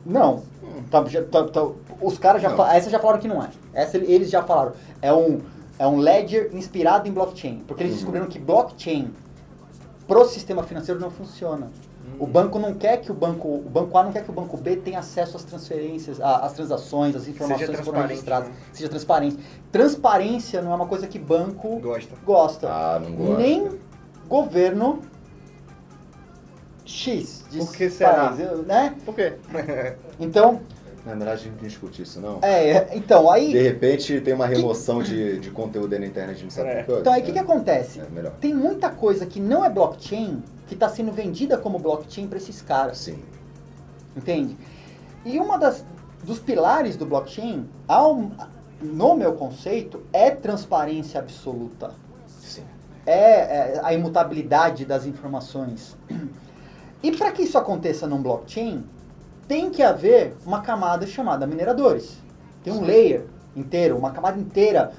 [0.05, 0.43] Não.
[0.91, 1.65] Tá, já- tá- tá-
[2.01, 2.75] os caras já falaram.
[2.75, 3.49] Essa já falaram que não é.
[3.73, 4.73] Essa eles já falaram.
[5.01, 5.39] É um,
[5.79, 7.63] é um ledger inspirado em blockchain.
[7.65, 7.97] Porque eles Uhum.
[7.99, 9.13] descobriram que blockchain
[10.05, 11.69] pro sistema financeiro não funciona.
[12.17, 14.55] O banco não quer que o banco, o banco A não quer que o banco
[14.55, 18.55] B tenha acesso às transferências, às transações, às informações que foram registradas, né?
[18.71, 19.37] seja transparente.
[19.71, 22.15] Transparência não é uma coisa que banco Gosta.
[22.25, 22.67] gosta.
[22.69, 23.37] Ah, não gosto.
[23.37, 23.69] Nem
[24.29, 25.01] governo
[26.85, 28.29] X de Por que será?
[28.29, 28.95] país, né?
[29.05, 29.33] Por quê?
[30.19, 30.61] Então,
[31.05, 32.39] Na verdade, a gente não discute isso, não.
[32.41, 36.39] é, então aí, De repente tem uma remoção de, de conteúdo aí na internet, a
[36.39, 36.83] gente não sabe É.
[36.83, 37.01] por quê.
[37.01, 37.99] então aí o que, que acontece?
[37.99, 38.31] É melhor.
[38.39, 42.61] Tem muita coisa que não é blockchain que está sendo vendida como blockchain para esses
[42.61, 42.97] caras.
[42.97, 43.23] Sim.
[44.15, 44.57] Entende?
[45.23, 45.83] E uma das
[46.25, 48.31] dos pilares do blockchain, ao,
[48.81, 51.91] no meu conceito, é transparência absoluta.
[52.27, 52.63] Sim.
[53.05, 55.95] É, é a imutabilidade das informações.
[57.03, 58.83] E para que isso aconteça num blockchain,
[59.47, 62.17] tem que haver uma camada chamada mineradores.
[62.63, 64.91] Tem um layer inteiro, uma camada inteira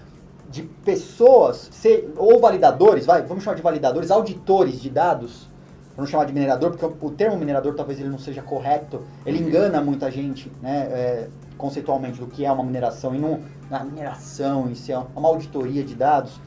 [0.48, 1.68] de pessoas,
[2.16, 5.48] ou validadores, vai, vamos chamar de validadores, auditores de dados.
[5.96, 9.02] Vamos chamar de minerador, porque o, termo minerador talvez ele não seja correto.
[9.24, 13.14] Ele engana muita gente, né, é, conceitualmente, do que é uma mineração.
[13.14, 16.38] E não, a mineração em si é uma auditoria de dados.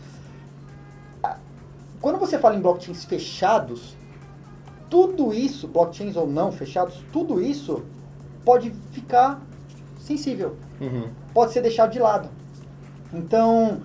[1.99, 3.97] Quando você fala em blockchains fechados,
[4.89, 7.83] tudo isso, blockchains ou não fechados, tudo isso
[8.45, 9.41] pode ficar
[9.99, 11.09] sensível Uhum.
[11.33, 12.29] pode ser deixado de lado.
[13.13, 13.81] Então,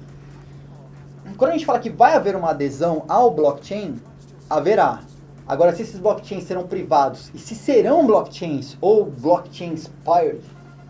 [1.36, 4.00] quando a gente fala que vai haver uma adesão ao blockchain,
[4.48, 5.00] haverá.
[5.46, 10.40] Agora, se esses blockchains serão privados e se serão blockchains ou blockchain inspired,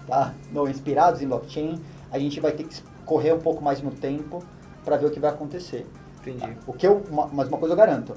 [0.07, 0.33] tá?
[0.53, 1.81] Não inspirados em blockchain,
[2.13, 4.43] a gente vai ter que correr um pouco mais no tempo
[4.85, 5.85] para ver o que vai acontecer.
[6.21, 6.57] Entendi.
[6.67, 8.15] O que eu, uma- mas uma coisa eu garanto.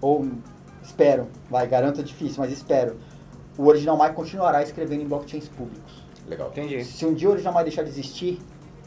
[0.00, 0.26] Ou
[0.82, 2.96] espero, vai, garanto é difícil, mas espero.
[3.56, 6.02] O Original Mike continuará escrevendo em blockchains públicos.
[6.26, 6.48] Legal.
[6.48, 6.84] Entendi.
[6.84, 8.40] Se um dia o Original Mais deixar de existir,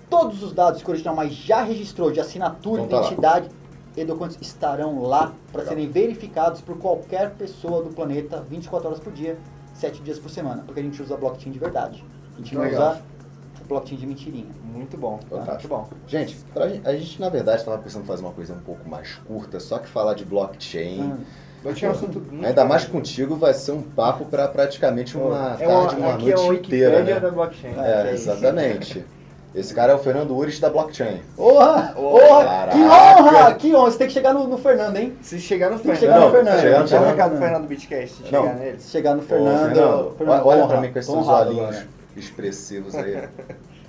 [0.10, 3.02] todos os dados que o Original Mais já registrou de assinatura, Vão tá lá.
[3.04, 3.50] identidade
[3.96, 9.14] e documentos estarão lá para serem verificados por qualquer pessoa do planeta 24 horas por
[9.14, 9.38] dia,
[9.76, 12.04] 7 dias por semana, porque a gente usa blockchain de verdade.
[12.34, 12.92] A gente não Legal.
[12.92, 13.02] usa
[13.68, 14.52] blockchain de mentirinha.
[14.64, 15.20] Muito bom.
[15.30, 15.38] Tá?
[15.38, 15.88] Muito bom.
[16.08, 18.88] Gente, pra gente, a gente na verdade estava pensando em fazer uma coisa um pouco
[18.90, 21.18] mais curta, só que falar de blockchain, Hum.
[21.66, 25.56] Eu tinha um assunto muito ainda mais contigo, vai ser um papo para praticamente uma
[25.58, 27.04] é uma, tarde, uma aqui é noite uma inteira.
[27.04, 27.20] Né?
[27.20, 27.74] da blockchain.
[27.80, 29.06] É, É, exatamente.
[29.56, 31.22] Esse cara é o Fernando Ures da blockchain.
[31.36, 31.94] Porra!
[31.96, 32.68] Porra!
[32.72, 33.54] Que honra!
[33.54, 33.92] Que honra!
[33.92, 35.16] Você tem que chegar no, no Fernando, hein?
[35.22, 36.60] Se chegar no Tem que Fernando, chegar no Fernando.
[36.62, 37.10] chegar no Fernando.
[37.12, 38.42] recado pro Fernando Beatcast, se Não.
[38.42, 38.80] chegar nele.
[38.80, 39.74] Se chegar no Fernando.
[39.76, 40.68] Fernando, Fernando, olha honra.
[40.70, 41.88] pra mim com esses honrado olhinhos agora.
[42.18, 43.30] expressivos aí.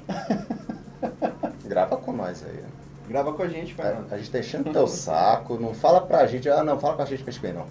[1.64, 2.60] Grava com nós aí.
[3.08, 4.06] Grava com a gente, A, Fernando.
[4.12, 7.04] a gente tá enchendo teu saco, não fala pra gente, ah não, fala com a
[7.06, 7.64] gente PSP não.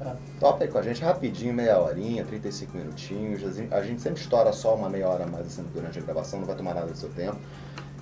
[0.00, 0.12] É.
[0.40, 3.44] Topa aí com a gente rapidinho, meia horinha, 35 minutinhos.
[3.44, 6.02] A gente- A gente sempre estoura só uma meia hora a mais assim, durante a
[6.02, 7.36] gravação, não vai tomar nada do seu tempo.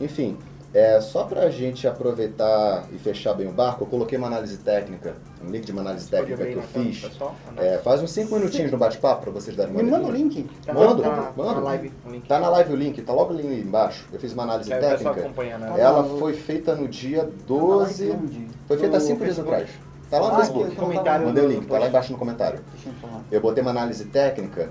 [0.01, 0.39] Enfim,
[0.73, 5.17] é, só pra gente aproveitar e fechar bem o barco, eu coloquei uma análise técnica,
[5.45, 7.01] um link de uma análise técnica que eu fiz.
[7.01, 7.35] pessoal?
[7.57, 10.49] É, faz uns 5 minutinhos no bate-papo pra vocês darem uma Me manda o link.
[10.65, 11.55] Tá, mando, tá, na- mando.
[11.55, 12.27] na live, o link.
[12.29, 14.07] Tá na live o link, tá logo ali embaixo.
[14.13, 15.11] Eu fiz uma análise técnica.
[15.59, 15.81] né?
[15.81, 18.11] Ela foi feita no dia 12.
[18.13, 18.47] Onde?
[18.69, 19.69] Foi feita No 5 dias atrás.
[20.11, 20.65] Tá lá no Ah, Facebook.
[20.73, 22.61] então tá Comentário Mandei o link, tá lá embaixo no comentário.
[22.73, 23.23] Deixa eu falar.
[23.31, 24.71] Eu botei uma análise técnica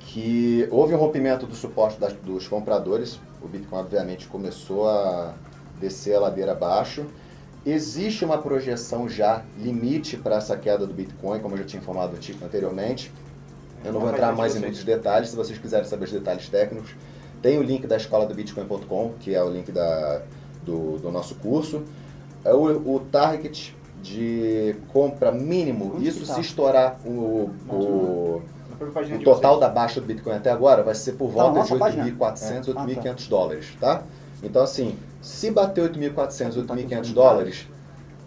[0.00, 3.20] que houve um rompimento do suporte das- dos compradores.
[3.42, 5.34] O Bitcoin, obviamente, começou a
[5.78, 7.04] descer a ladeira abaixo.
[7.64, 12.16] Existe uma projeção já limite para essa queda do Bitcoin, como eu já tinha informado
[12.42, 13.12] anteriormente.
[13.84, 15.28] Eu não vou entrar mais em muitos detalhes.
[15.30, 16.94] Se vocês quiserem saber os detalhes técnicos,
[17.42, 20.22] tem o link da escola do Bitcoin.com, que é o link da,
[20.64, 21.82] do, do nosso curso.
[22.44, 26.34] É o, o target de compra mínimo, Onde isso tá?
[26.34, 28.42] se estourar o, o, o
[29.04, 31.78] de total da baixa do Bitcoin até agora vai ser por Tá volta nossa de
[31.80, 32.04] página?
[32.04, 32.72] 8.400, É.
[32.78, 34.02] Ah, 8.500 dólares, tá?
[34.42, 37.66] Então assim, se bater 8.400, Tá aqui 8.500 os dólares,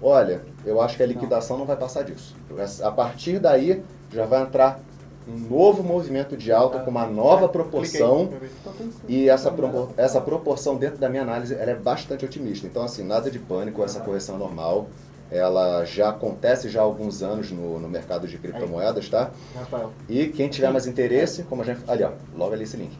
[0.02, 2.36] olha, eu acho que a liquidação não vai passar disso.
[2.84, 4.80] A partir daí já vai entrar
[5.28, 10.76] um novo movimento de alta com uma nova proporção que- e essa, propor- essa proporção
[10.76, 12.68] dentro da minha análise ela é bastante otimista.
[12.68, 14.88] Então, assim, nada de pânico, essa correção é normal.
[15.34, 19.32] Ela já acontece já há alguns anos no, no mercado de criptomoedas, tá?
[19.56, 19.92] Rafael.
[20.08, 21.82] E quem tiver mais interesse, como a gente.
[21.88, 22.96] Ali, ó, logo ali esse link.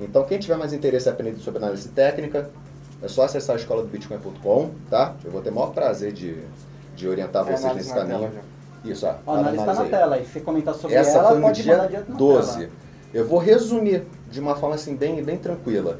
[0.00, 2.48] Então, quem tiver mais interesse em aprender sobre análise técnica,
[3.02, 5.14] é só acessar a escola do Bitcoin.com, tá?
[5.24, 6.36] Eu vou ter o maior prazer de,
[6.94, 8.30] de orientar É, vocês nesse tela caminho.
[8.32, 8.90] já.
[8.90, 9.14] Isso, ó.
[9.32, 9.90] A análise tá na aí.
[9.90, 10.18] tela.
[10.18, 12.58] E se comentar sobre Essa ela, foi no pode dia direto na 12.
[12.58, 12.70] tela.
[13.12, 15.98] Eu vou resumir de uma forma assim bem, bem tranquila.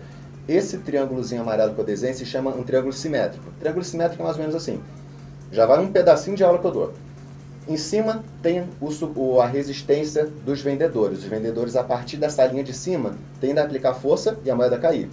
[0.49, 3.45] Esse triângulozinho amarelo que eu desenho se chama um triângulo simétrico.
[3.61, 4.81] Triângulo simétrico é mais ou menos assim.
[5.53, 6.93] Já vai um pedacinho de aula que eu dou.
[7.69, 11.19] Em cima tem o a resistência dos vendedores.
[11.19, 14.79] Os vendedores, a partir dessa linha de cima, tendem a aplicar força e a moeda
[14.79, 15.11] cair.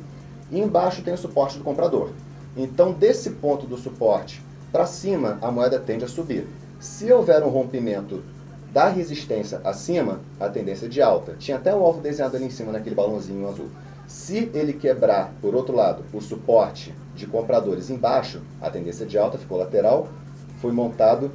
[0.49, 2.11] E embaixo tem o suporte do comprador.
[2.55, 6.47] Então, desse ponto do suporte para cima, a moeda tende a subir.
[6.79, 8.23] Se houver um rompimento
[8.71, 11.35] da resistência acima, a tendência é de alta.
[11.37, 13.67] Tinha até um alvo desenhado ali em cima naquele balãozinho azul.
[14.07, 19.17] Se ele quebrar, por outro lado, o suporte de compradores embaixo, a tendência é de
[19.17, 20.07] alta ficou lateral,
[20.61, 21.31] foi montado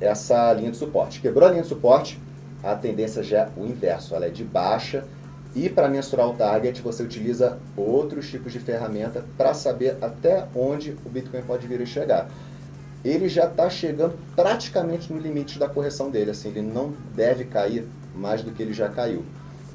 [0.00, 1.20] essa linha de suporte.
[1.20, 2.18] Quebrou a linha de suporte,
[2.62, 5.04] a tendência já é o inverso, ela é de baixa.
[5.54, 10.96] E para mensurar o target, você utiliza outros tipos de ferramenta para saber até onde
[11.04, 12.28] o Bitcoin pode vir a chegar
[13.04, 16.30] ele já está chegando praticamente no limite da correção dele.
[16.30, 19.24] Assim, ele não deve cair mais do que ele já caiu.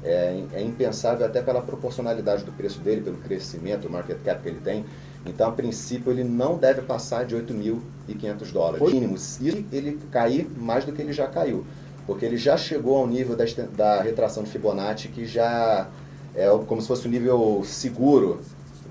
[0.08, 4.48] É, é impensável até pela proporcionalidade do preço dele, pelo crescimento, o market cap que
[4.48, 4.84] ele tem.
[5.26, 9.38] Então, a princípio, ele não deve passar de 8.500 dólares mínimos.
[9.40, 11.66] E ele cair mais do que ele já caiu.
[12.06, 13.44] Porque ele já chegou ao nível da,
[13.76, 15.88] da retração de Fibonacci, que já
[16.34, 18.40] é como se fosse o nível seguro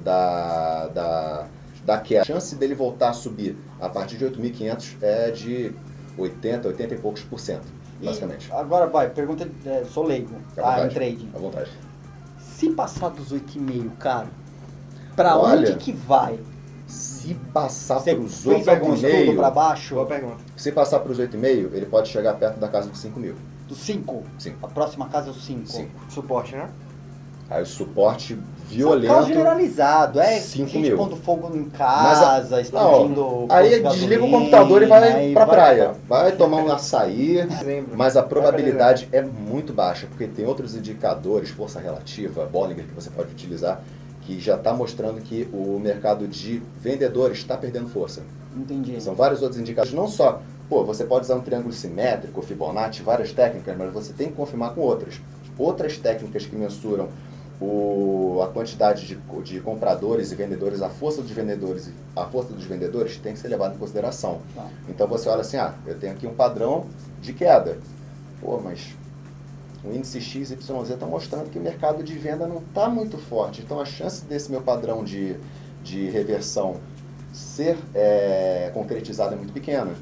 [0.04, 1.48] da, da,
[1.86, 2.22] da queda.
[2.22, 5.74] A chance dele voltar a subir a partir de 8.500 é de
[6.18, 7.66] 80, 80 e poucos por cento,
[8.02, 8.52] E basicamente.
[8.52, 10.94] agora vai, pergunta, é, sou leigo, Fica à tá, em vontade.
[10.96, 11.32] trading.
[11.34, 11.72] À vontade.
[12.40, 14.28] Se passar dos 8,5, cara,
[15.16, 16.40] pra Olha, onde que vai?
[16.88, 19.96] Se passar Você para os fez algum estudo pra 8,5, baixo?
[19.96, 20.38] Boa pergunta.
[20.56, 23.36] se passar para os 8,5, ele pode chegar perto da casa dos 5 mil.
[23.68, 24.24] Do 5?
[24.40, 24.56] Sim.
[24.64, 25.68] A próxima casa é o 5.
[25.68, 25.90] Sim.
[26.10, 26.70] Suporte, né?
[27.50, 29.26] Aí o suporte Caso violento.
[29.28, 30.98] generalizado, é Cinco gente mil.
[30.98, 33.46] pondo fogo em Mas casa, Não, explodindo.
[33.50, 35.92] aí de desliga o computador e vai pra vai praia.
[36.08, 37.38] Vai tomar um açaí,
[37.96, 43.10] mas a probabilidade é muito baixa, porque tem outros indicadores, força relativa, Bollinger, que você
[43.10, 43.82] pode utilizar,
[44.22, 48.22] que já está mostrando que o mercado de vendedores está perdendo força.
[48.56, 49.00] Entendi.
[49.02, 53.32] São vários outros indicadores, não só, pô, você pode usar um triângulo simétrico, Fibonacci, várias
[53.32, 55.22] técnicas, mas você tem que confirmar com outras.
[55.58, 57.08] Outras técnicas que mensuram
[57.60, 62.54] o, a quantidade de, de compradores e vendedores, a força dos vendedores, e a força
[62.54, 64.42] dos vendedores tem que ser levada em consideração.
[64.56, 64.68] Tá.
[64.88, 66.86] Então você olha assim, ah, eu tenho aqui um padrão
[67.22, 67.80] de queda.
[68.40, 68.96] Pô, mas
[69.84, 73.62] o índice XYZ está mostrando que o mercado de venda não está muito forte.
[73.62, 75.36] Então a chance desse meu padrão de,
[75.84, 76.78] de reversão
[77.34, 79.94] ser é, concretizado é muito pequena.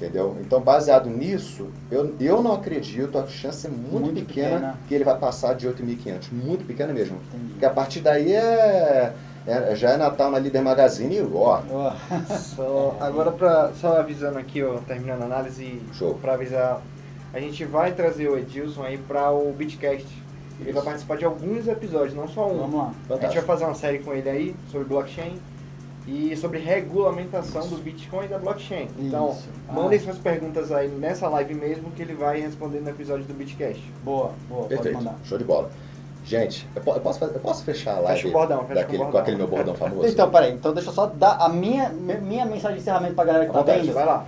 [0.00, 0.34] Entendeu?
[0.40, 4.78] Então, baseado nisso, eu, eu não acredito, a chance é muito, Muito pequena, pequena.
[4.88, 6.32] que ele vai passar de 8.500.
[6.32, 7.18] Muito pequena mesmo.
[7.28, 7.50] Entendi.
[7.52, 9.12] Porque a partir daí é,
[9.46, 11.92] é- já é Natal na Líder Magazine e ó, Ó,
[12.34, 15.82] Só, agora pra, só avisando aqui, ó, terminando a análise,
[16.22, 16.80] pra avisar,
[17.34, 20.06] a gente vai trazer o Edilson aí pra o Beatcast.
[20.60, 22.58] Ele vai participar de alguns episódios, não só um.
[22.58, 22.82] Vamos lá.
[22.84, 23.34] A gente fantástico.
[23.46, 25.38] vai fazer uma série com ele aí sobre blockchain
[26.06, 28.88] e sobre regulamentação do Bitcoin e da blockchain.
[28.98, 29.48] Então, Isso.
[29.68, 29.72] Ah.
[29.72, 33.82] mandem suas perguntas aí nessa live mesmo que ele vai responder no episódio do Bitcast.
[34.04, 35.14] Boa, boa, pode Perfeito, mandar.
[35.24, 35.70] show de bola.
[36.24, 38.98] Gente, eu, po- eu posso, eu posso fechar a live Fecha o bordão, fecha daquele,
[38.98, 40.06] com o com, aquele meu bordão famoso?
[40.08, 43.24] Então, peraí, então deixa eu só dar a minha, mi- minha mensagem de encerramento pra
[43.24, 43.92] galera que tá vendo.
[43.92, 44.26] Vai lá.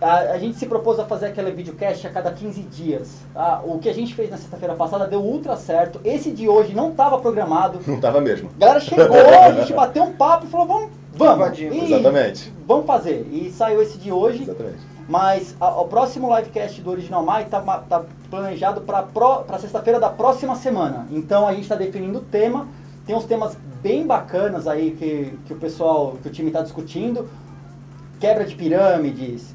[0.00, 3.08] A, a gente se propôs a fazer aquele videocast a cada 15 dias.
[3.32, 3.62] tá?
[3.64, 6.00] o que a gente fez na sexta-feira passada deu ultra certo.
[6.04, 7.78] Esse de hoje não estava programado.
[7.86, 8.50] Não tava mesmo.
[8.56, 11.46] A galera chegou, a gente bateu um papo e falou, vamos, vamos.
[11.46, 11.76] Invadimos.
[11.76, 12.52] E Exatamente.
[12.66, 13.26] Vamos fazer.
[13.30, 14.42] E saiu esse de hoje.
[14.42, 14.78] Exatamente.
[15.08, 20.08] Mas a- o próximo livecast do Original Mai tá, ma- tá planejado para sexta-feira da
[20.08, 21.06] próxima semana.
[21.10, 22.66] Então a gente está definindo o tema.
[23.06, 27.28] Tem uns temas bem bacanas aí que, que o pessoal, que o time está discutindo.
[28.18, 29.54] Quebra de pirâmides,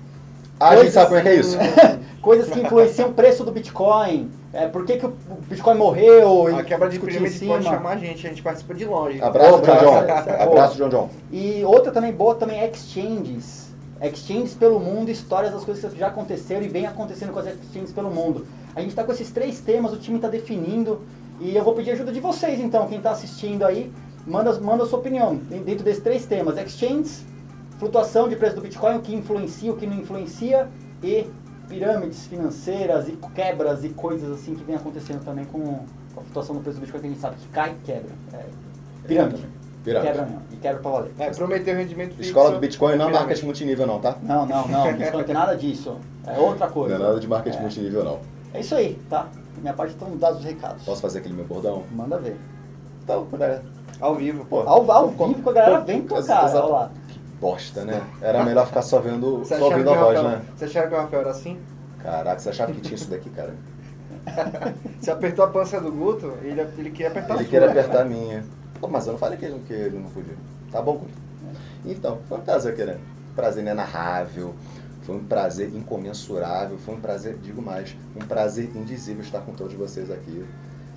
[0.60, 1.58] Ah, a gente Coisas- sabe como é que é isso.
[2.22, 4.30] coisas que influenciam o preço do Bitcoin.
[4.52, 5.14] É, por que, que o
[5.48, 6.56] Bitcoin morreu?
[6.56, 9.22] A quebra de pirâmide pode chamar a gente, a gente participa de longe.
[9.22, 10.44] Abraço, Boa, John é.
[10.44, 11.10] Abraço, John John.
[11.32, 13.70] E outra também boa também é exchanges.
[14.02, 17.92] Exchanges pelo mundo, histórias das coisas que já aconteceram e vem acontecendo com as exchanges
[17.92, 18.48] pelo mundo.
[18.76, 21.02] A gente está com esses três temas, o time está definindo
[21.40, 23.92] e eu vou pedir ajuda de vocês então, quem está assistindo aí,
[24.26, 26.58] manda, manda a sua opinião dentro desses três temas.
[26.58, 27.24] Exchanges,
[27.78, 30.68] flutuação de preço do Bitcoin, o que influencia, o que não influencia
[31.04, 31.28] e
[31.70, 35.80] pirâmides financeiras e quebras e coisas assim que vem acontecendo também com,
[36.18, 38.10] a flutuação do preço do Bitcoin que a gente sabe que cai e quebra.
[38.34, 38.46] É,
[39.08, 39.46] pirâmide.
[39.84, 40.12] Pirâmide.
[40.12, 40.42] Quebra mesmo.
[40.52, 41.12] E quebra pra valer.
[41.20, 42.30] É, prometeu rendimento fixo.
[42.30, 44.18] Escola do Bitcoin não é marketing multinível não, tá?
[44.22, 44.94] Não, não, não.
[44.94, 45.98] Bitcoin não tem nada disso.
[46.26, 46.96] É outra Não coisa.
[46.96, 47.62] é nada de marketing É.
[47.62, 48.20] multinível não.
[48.54, 49.28] É isso aí, tá?
[49.62, 50.84] Minha parte estão dados os recados.
[50.84, 51.84] Posso fazer aquele meu bordão?
[51.92, 52.36] Manda ver.
[53.04, 53.62] Então, né?
[54.00, 54.60] Ao vivo, pô.
[54.62, 56.58] Ao, ao Como- vivo que a galera vem tocar, exato.
[56.58, 56.92] olha lá.
[57.40, 58.02] Bosta, né?
[58.22, 60.46] Era melhor ficar só vendo, Você só ouvindo a voz, Rafael, né?
[60.56, 61.58] você achava que o Rafael era assim?
[62.04, 63.54] Caraca, você achava que tinha isso daqui, cara?
[65.00, 67.72] Você apertou a pança do Guto, ele, ele queria apertar Ele a queria sua.
[67.72, 68.44] apertar a minha.
[68.80, 70.36] Pô, mas eu não falei que ele, que ele não podia.
[70.72, 71.12] Tá bom, Guto?
[71.86, 73.00] Então, foi um prazer, querendo.
[73.36, 74.54] Prazer inenarrável.
[75.04, 76.78] Foi um prazer incomensurável.
[76.78, 80.46] Foi um prazer, digo mais, um prazer indizível estar com todos vocês aqui.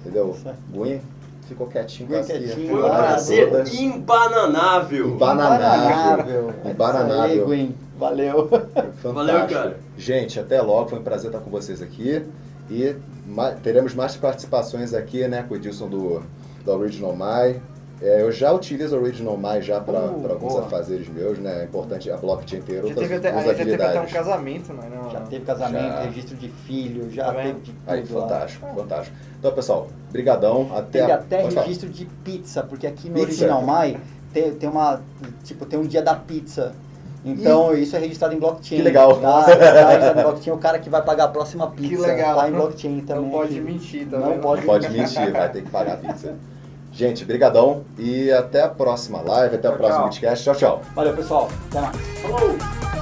[0.01, 0.35] Entendeu?
[0.43, 0.59] Certo.
[1.53, 5.09] Ficou quietinho essa quietinho, Foi um prazer embananável.
[5.11, 6.49] Embananável.
[6.49, 7.23] É isso Embananável.
[7.23, 7.75] aí, Gwen.
[7.99, 8.49] Valeu.
[8.49, 9.13] Fantástico.
[9.13, 9.77] Valeu, cara.
[9.99, 10.89] Gente, até logo.
[10.89, 12.25] Foi um prazer estar com vocês aqui.
[12.71, 12.97] E
[13.63, 16.23] teremos mais participações aqui, né, com o Edilson do,
[16.65, 17.61] do Original My.
[18.03, 20.67] É, eu já utilizo o Original My já para Uh, alguns boa.
[20.67, 21.61] afazeres meus, né?
[21.61, 24.91] É importante a blockchain ter Já teve até, já teve até um casamento, né?
[24.93, 25.27] Não, Já não.
[25.29, 26.01] teve casamento, Já.
[26.03, 28.21] registro de filho, já Tá teve de tudo Aí, lá.
[28.23, 29.17] fantástico, fantástico.
[29.39, 30.69] Então, pessoal, brigadão.
[30.75, 31.15] Até Teve a...
[31.15, 31.67] até Pode falar.
[31.67, 33.27] registro de pizza, porque aqui no Pizza?
[33.29, 33.97] Original Mai
[34.33, 35.01] tem, tem uma.
[35.45, 36.73] Tipo, tem um dia da pizza.
[37.25, 38.79] Então isso é registrado em blockchain.
[38.79, 39.17] Que legal.
[39.21, 42.37] Tá, tá registrado em blockchain, o cara que vai pagar a próxima pizza Que legal.
[42.37, 43.23] tá em blockchain também.
[43.23, 46.35] Não pode mentir, tá Não pode Pode mentir, vai ter que pagar a pizza.
[46.93, 50.09] Gente, brigadão e até a próxima live, até o Tchau, próximo tchau.
[50.11, 50.45] podcast.
[50.45, 50.83] Tchau, tchau.
[50.95, 51.49] Valeu, pessoal.
[51.71, 51.97] Até mais.
[52.21, 53.02] Falou!